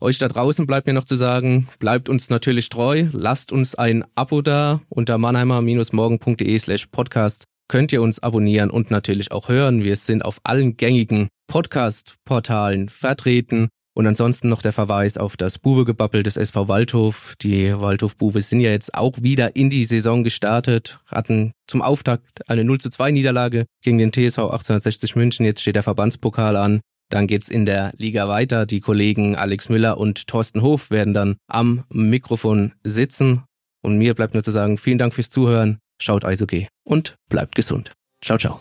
Euch 0.01 0.19
da 0.19 0.29
draußen 0.29 0.67
bleibt 0.67 0.87
mir 0.87 0.93
noch 0.93 1.05
zu 1.05 1.17
sagen, 1.17 1.69
bleibt 1.79 2.09
uns 2.09 2.29
natürlich 2.29 2.69
treu, 2.69 3.07
lasst 3.13 3.51
uns 3.51 3.75
ein 3.75 4.05
Abo 4.15 4.43
da 4.43 4.81
unter 4.89 5.19
mannheimer-morgen.de 5.19 6.59
slash 6.59 6.87
podcast 6.87 7.45
könnt 7.69 7.93
ihr 7.93 8.03
uns 8.03 8.21
abonnieren 8.23 8.71
und 8.71 8.91
natürlich 8.91 9.33
auch 9.33 9.49
hören. 9.49 9.83
Wir 9.83 9.97
sind 9.97 10.25
auf 10.25 10.41
allen 10.45 10.77
gängigen 10.77 11.29
Podcast-Portalen 11.49 12.89
vertreten. 12.89 13.69
Und 13.97 14.07
ansonsten 14.07 14.51
noch 14.51 14.61
der 14.61 14.73
Verweis 14.73 15.17
auf 15.17 15.39
das 15.39 15.59
Buwe-Gebabbel 15.59 16.23
des 16.23 16.37
SV 16.37 16.69
Waldhof. 16.69 17.35
Die 17.41 17.73
Waldhof-Buwe 17.73 18.43
sind 18.43 18.61
ja 18.61 18.69
jetzt 18.69 18.95
auch 18.95 19.15
wieder 19.23 19.57
in 19.57 19.71
die 19.71 19.85
Saison 19.85 20.23
gestartet, 20.23 20.99
hatten 21.11 21.53
zum 21.67 21.81
Auftakt 21.81 22.47
eine 22.47 22.63
0 22.63 22.79
zu 22.79 22.91
2 22.91 23.13
Niederlage 23.13 23.65
gegen 23.83 23.97
den 23.97 24.13
TSV 24.13 24.39
1860 24.39 25.17
München. 25.17 25.47
Jetzt 25.47 25.63
steht 25.63 25.77
der 25.77 25.83
Verbandspokal 25.83 26.57
an. 26.57 26.83
Dann 27.09 27.27
geht's 27.27 27.49
in 27.49 27.65
der 27.65 27.95
Liga 27.97 28.29
weiter. 28.29 28.67
Die 28.67 28.81
Kollegen 28.81 29.35
Alex 29.35 29.71
Müller 29.71 29.97
und 29.97 30.27
Thorsten 30.27 30.61
Hof 30.61 30.91
werden 30.91 31.15
dann 31.15 31.37
am 31.49 31.85
Mikrofon 31.89 32.75
sitzen. 32.85 33.45
Und 33.83 33.97
mir 33.97 34.13
bleibt 34.13 34.35
nur 34.35 34.43
zu 34.43 34.51
sagen, 34.51 34.77
vielen 34.77 34.99
Dank 34.99 35.15
fürs 35.15 35.31
Zuhören. 35.31 35.79
Schaut 36.03 36.27
Eishockey 36.27 36.69
und 36.85 37.17
bleibt 37.31 37.55
gesund. 37.55 37.93
Ciao, 38.21 38.37
ciao. 38.37 38.61